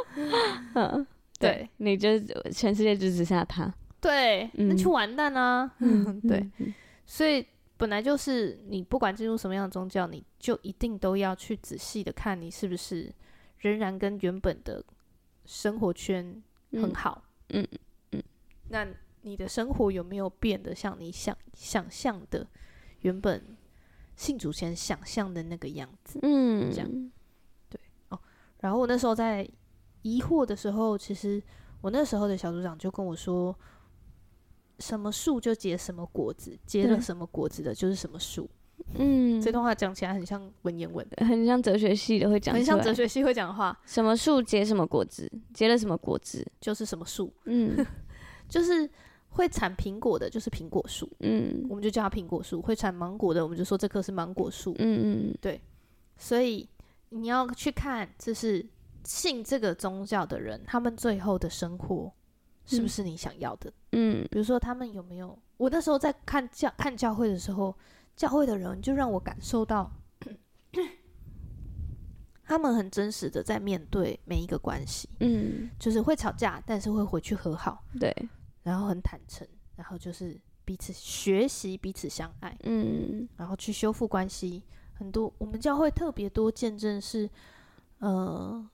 [0.74, 1.05] 嗯，
[1.39, 2.20] 对，你就
[2.51, 3.72] 全世界就只剩下他。
[4.01, 5.72] 对，嗯、那就完蛋啊。
[5.80, 6.49] 嗯、对，
[7.05, 7.45] 所以
[7.78, 13.14] 本来就是你不管进入什么样的宗教，你就一定都要去仔细的看你是不是
[13.59, 14.84] 仍然跟原本的
[15.45, 16.41] 生活圈
[16.72, 17.24] 很好。
[17.49, 17.80] 嗯嗯，
[18.14, 18.24] 嗯，
[18.70, 18.88] 那
[19.22, 22.47] 你的生活有没有变得像你想想象的
[23.01, 23.39] 原本？
[24.16, 27.11] 信主前想象的那个样子，嗯，这样，
[27.70, 28.20] 对哦。
[28.59, 29.47] 然后我那时候在
[30.03, 31.41] 疑惑的时候，其实
[31.82, 33.57] 我那时候的小组长就跟我说
[34.80, 38.49] ：“什么树就结什么果子，结了什么果子的就是什么树。”
[38.95, 43.78] 嗯，这段话讲起来很像文言文的，很像哲学系的会讲，很像哲学系会讲的话。
[43.86, 47.34] 什么树结什么果子，结了什么果子就是什么树。
[47.45, 47.86] 嗯，
[48.47, 48.89] 就是。
[49.34, 52.62] 会产苹果的，就是苹果树，嗯，我们就叫它苹果树。
[52.62, 55.60] 会产芒果的，我们就说这棵是芒果树，嗯嗯，对。
[56.18, 56.70] 所以
[57.10, 58.64] 你要去看，就是
[59.04, 62.14] 信这个宗教的人，他们最后的生活
[62.66, 63.74] 是不是你想要的？
[63.94, 65.36] 嗯，比如说他们有没有？
[65.58, 67.76] 我那时候在看教看教会的时候，
[68.16, 69.92] 教会的人就让我感受到，
[72.44, 78.16] 他们很真实的在面对每一个关系，嗯，就是会吵架，但是会回去和好，对。
[78.64, 84.64] 然后很坦诚，然后就是彼此学习，彼此相爱，嗯，然后去修复关系。
[84.93, 87.30] 很多我们教会特别多见证是，
[87.99, 88.66] 呃，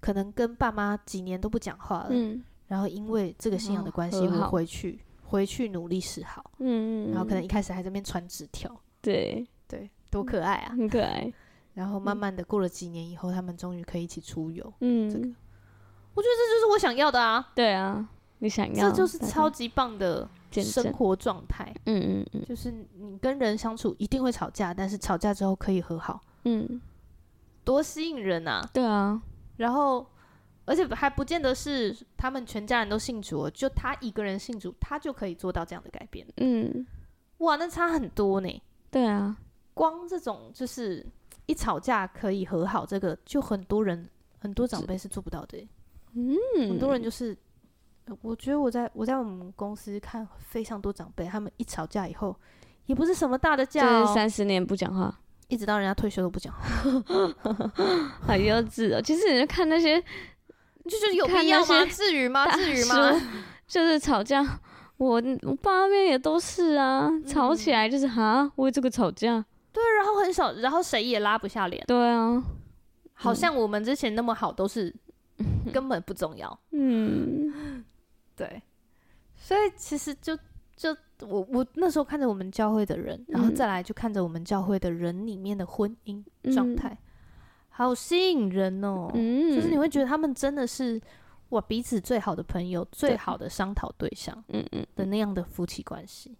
[0.00, 11.32] 可能跟爸妈几年都不讲话了，嗯，然后因为这个信仰的关系，我回去回去努力示好，嗯，然后可能一开始还在那边传纸条，对对，多可爱啊，很可爱。
[11.74, 15.24] 然后慢慢的过了几年以后，他们终于可以一起出游，嗯，这个
[16.14, 18.06] 我觉得这就是我想要的啊，对啊。
[18.42, 21.72] 你想要，这就是超级棒的生活状态。
[21.86, 26.20] 嗯嗯嗯，就是你跟人相处一定会吵架，但是吵架之后可以和好。
[26.42, 26.82] 嗯，
[27.62, 28.68] 多吸引人啊！
[28.72, 29.22] 对啊，
[29.58, 30.04] 然后
[30.64, 36.26] 而且还不见得是他们全家人都信主，就他一个人信主，他就可以做到这样的改变。
[36.38, 36.84] 嗯，
[37.38, 38.62] 哇，那差很多呢。
[38.90, 39.36] 对啊，
[39.72, 41.06] 光这种就是
[41.46, 44.04] 一吵架可以和好，这个就很多人
[44.40, 45.64] 很多长辈是做不到的。
[46.14, 46.36] 嗯，
[46.68, 47.38] 很多人就是。
[48.20, 52.34] 我觉得我在我在我们公司看非常多长辈，他们一吵架以后，
[52.86, 55.16] 也不是什么大的架，就是三十年不讲话，
[55.48, 56.60] 一直到人家退休都不讲话，
[58.26, 59.00] 好幼稚哦！
[59.00, 60.00] 其实你就看那些，
[60.84, 61.84] 就是有必要吗？
[61.86, 62.46] 至于吗？
[62.56, 63.12] 至于吗？
[63.66, 64.42] 就是吵架，
[64.98, 69.42] 我我爸那边也都是啊，吵起来就是哈，为这个吵架，
[69.72, 72.42] 对，然后很少，然后谁也拉不下脸，对啊，
[73.14, 74.94] 好像我们之前那么好，都是
[75.72, 77.84] 根本不重要，嗯。
[78.48, 78.62] 对，
[79.36, 80.36] 所以其实就
[80.76, 86.22] 就我我那时候看着我们教会的人，然后再来就看着我们教会的人里面的婚姻
[86.52, 86.98] 状态，嗯、
[87.68, 89.10] 好吸引人哦。
[89.14, 91.00] 嗯，就是你会觉得他们真的是
[91.50, 96.36] 哇彼此最好的朋友，最好的商讨对象，嗯嗯的那样的夫妻关系，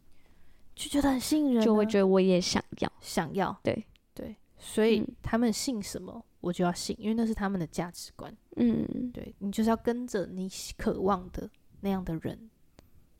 [0.74, 2.92] 就觉得很吸引人，就会觉得我也想要。
[3.00, 3.84] 想要，对。
[4.14, 8.30] 对，所以他们信什么我就要信，因为那是他们的价值观。
[8.56, 11.48] 嗯，对你就是要跟着你渴望的。
[11.82, 12.50] 那样的人，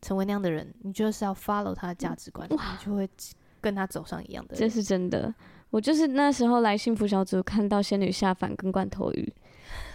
[0.01, 3.07] 成为那样的人，你就是要 follow 他的价值观，哇你就会
[3.61, 4.55] 跟他走上一样的。
[4.55, 5.33] 这是真的，
[5.69, 9.33] 我就是那时候来幸福小组，看到仙女下凡跟罐头鱼，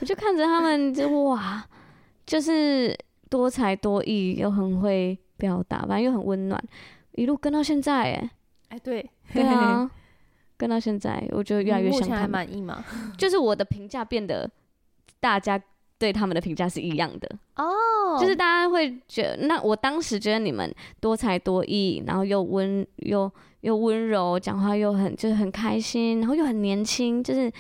[0.01, 1.67] 我就看着他们就，哇，
[2.25, 2.97] 就是
[3.29, 6.63] 多才多艺，又很会表达，反正又很温暖，
[7.13, 8.31] 一路跟到现在，哎，
[8.69, 9.91] 哎，对，对啊，
[10.57, 12.31] 跟到现在，我觉得越来越像他们。
[12.31, 12.85] 满意吗？
[13.17, 14.51] 就是我的评价变得
[15.21, 15.61] 大家
[15.99, 17.29] 对他们的评价是一样的。
[17.57, 17.65] 哦
[18.13, 18.21] ，oh.
[18.21, 23.31] 就是大家会觉得，那我当时觉得你们多才多艺，然后又温又
[23.63, 27.51] 又温柔，讲话又很就是很开心，然后又很年轻，就是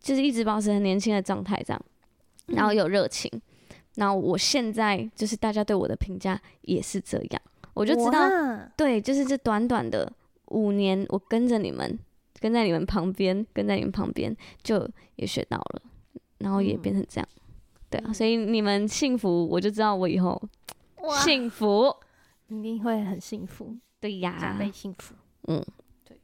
[0.00, 1.82] 就是一直保持很年轻的状态这样，
[2.46, 3.40] 然后有热情，嗯、
[3.96, 7.42] 然后我现在就是大家对我的评价也是这样，
[7.74, 8.30] 我就知道，
[8.76, 10.10] 对，就是这短短的
[10.46, 11.98] 五年，我跟着你们，
[12.38, 15.82] 跟在你们旁边，跟在你们旁边，就也学到了，
[16.38, 17.28] 然后也变成这样。
[17.34, 17.41] 嗯
[17.92, 20.40] 对啊，所以你们幸福，我就知道我以后
[21.22, 21.94] 幸福，
[22.48, 23.76] 一定会很幸福。
[24.00, 25.14] 对呀，加倍幸福。
[25.48, 25.64] 嗯，
[26.04, 26.18] 对，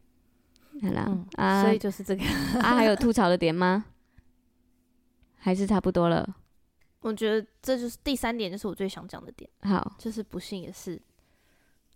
[0.82, 2.24] 好啦，嗯、啊，所以就是这个
[2.60, 3.84] 啊，还有吐槽的点吗？
[5.36, 6.36] 还是差不多了？
[7.00, 9.48] 我觉得这就是第三点，就是我最想讲的点。
[9.60, 11.00] 好，就是不幸也是，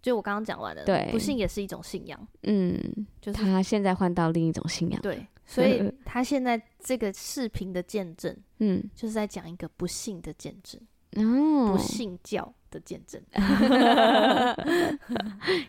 [0.00, 2.28] 就我刚刚讲完了，对，不幸也是一种信仰。
[2.42, 2.78] 嗯，
[3.20, 5.00] 就是他现在换到另一种信仰。
[5.02, 5.26] 对。
[5.44, 10.80] 所以他现在这个视频的见证，嗯，就是在讲一个不幸的见证，
[11.16, 13.20] 哦，不信教的见证。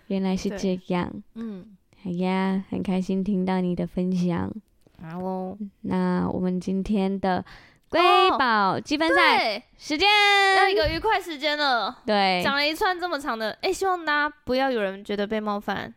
[0.07, 4.51] 原来是这样，嗯，好呀，很开心听到你的分享。
[5.01, 7.43] 好哦，那我们今天的
[7.89, 7.99] 瑰
[8.39, 10.07] 宝积分赛时间
[10.57, 12.01] 要一个愉快时间了。
[12.05, 15.93] 对，讲了一串这么长的，哎，希望大家不要有人觉得被冒犯，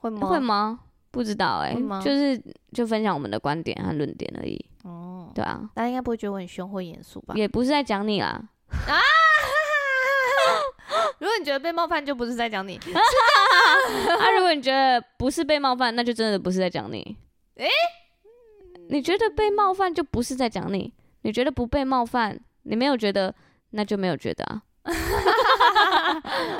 [0.00, 0.28] 会吗？
[0.28, 0.80] 会吗？
[1.14, 2.42] 不知道哎、欸，就是
[2.72, 4.58] 就分享我们的观点和论点而已。
[4.82, 7.34] 哦，对啊，大家应该不会觉得我很凶或严肃吧？
[7.36, 8.42] 也不是在讲你啦。
[8.88, 8.98] 啊！
[11.20, 12.76] 如果你觉得被冒犯，就不是在讲你。
[14.18, 17.16] 啊，如果你觉得不是被冒犯，那就真的不是在讲你。
[17.56, 17.70] 诶、欸，
[18.88, 20.92] 你觉得被冒犯就不是在讲你？
[21.22, 23.32] 你觉得不被冒犯，你没有觉得，
[23.70, 24.62] 那就没有觉得啊。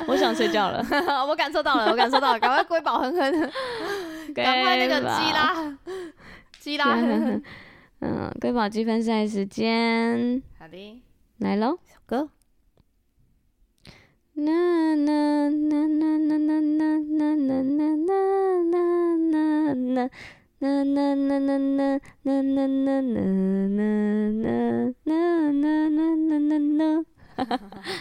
[0.07, 0.83] 我想睡觉了，
[1.27, 3.51] 我感受到了，我感受到了，赶快瑰宝哼哼。
[4.43, 5.77] 赶快那个鸡啦，
[6.59, 6.95] 鸡啦，
[8.01, 11.01] 嗯，瑰宝积分赛时间，好的，
[11.39, 12.29] 来喽，小歌。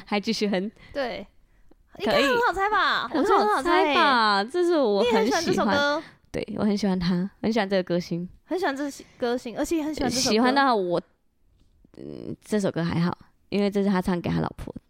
[0.07, 1.26] 还继续哼， 对，
[2.05, 3.09] 可以，很好猜吧？
[3.09, 4.45] 很好猜吧？
[4.45, 6.03] 这是我很喜欢。
[6.35, 10.32] 对，我很喜欢他，很喜欢这个歌星，很喜欢这歌星，而且很喜欢这首歌。
[10.32, 11.01] 喜欢到我，
[11.97, 13.16] 嗯，这首歌还好，
[13.51, 14.80] 因为这是他唱给他老婆的。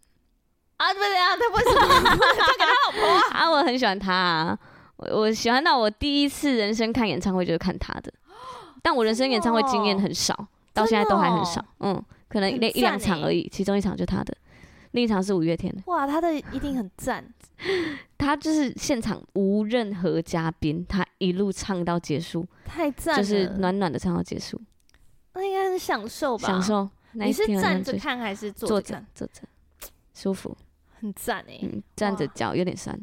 [0.78, 3.40] 啊，对呀，他为什么唱给他老婆啊？
[3.44, 4.58] 啊，我很喜欢他啊，
[4.96, 8.10] 我我喜欢到我第一次人生看演唱会就是看他的，
[8.80, 14.34] 但我人生演唱会经验很少，哦、到现在都还很少，哦、嗯，可能那一两场而已，其中一场就他的。
[14.92, 17.22] 另一场是五月天的，哇，他的一定很赞。
[18.16, 24.60] 他就是现场无任何嘉宾，他一路唱到结束，太赞了，就是暖暖的唱到结束。
[25.32, 26.46] 那应该是享受吧？
[26.46, 26.88] 享受。
[27.12, 29.04] 你是站着看还是坐着？
[29.14, 29.42] 坐着，
[30.12, 30.56] 舒服，
[30.98, 31.58] 很赞哎。
[31.62, 32.98] 嗯，站着脚有点酸。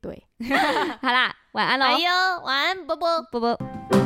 [0.00, 0.22] 对，
[1.00, 1.86] 好啦，晚安喽。
[1.86, 4.03] 哎呦，晚安，波波，波波。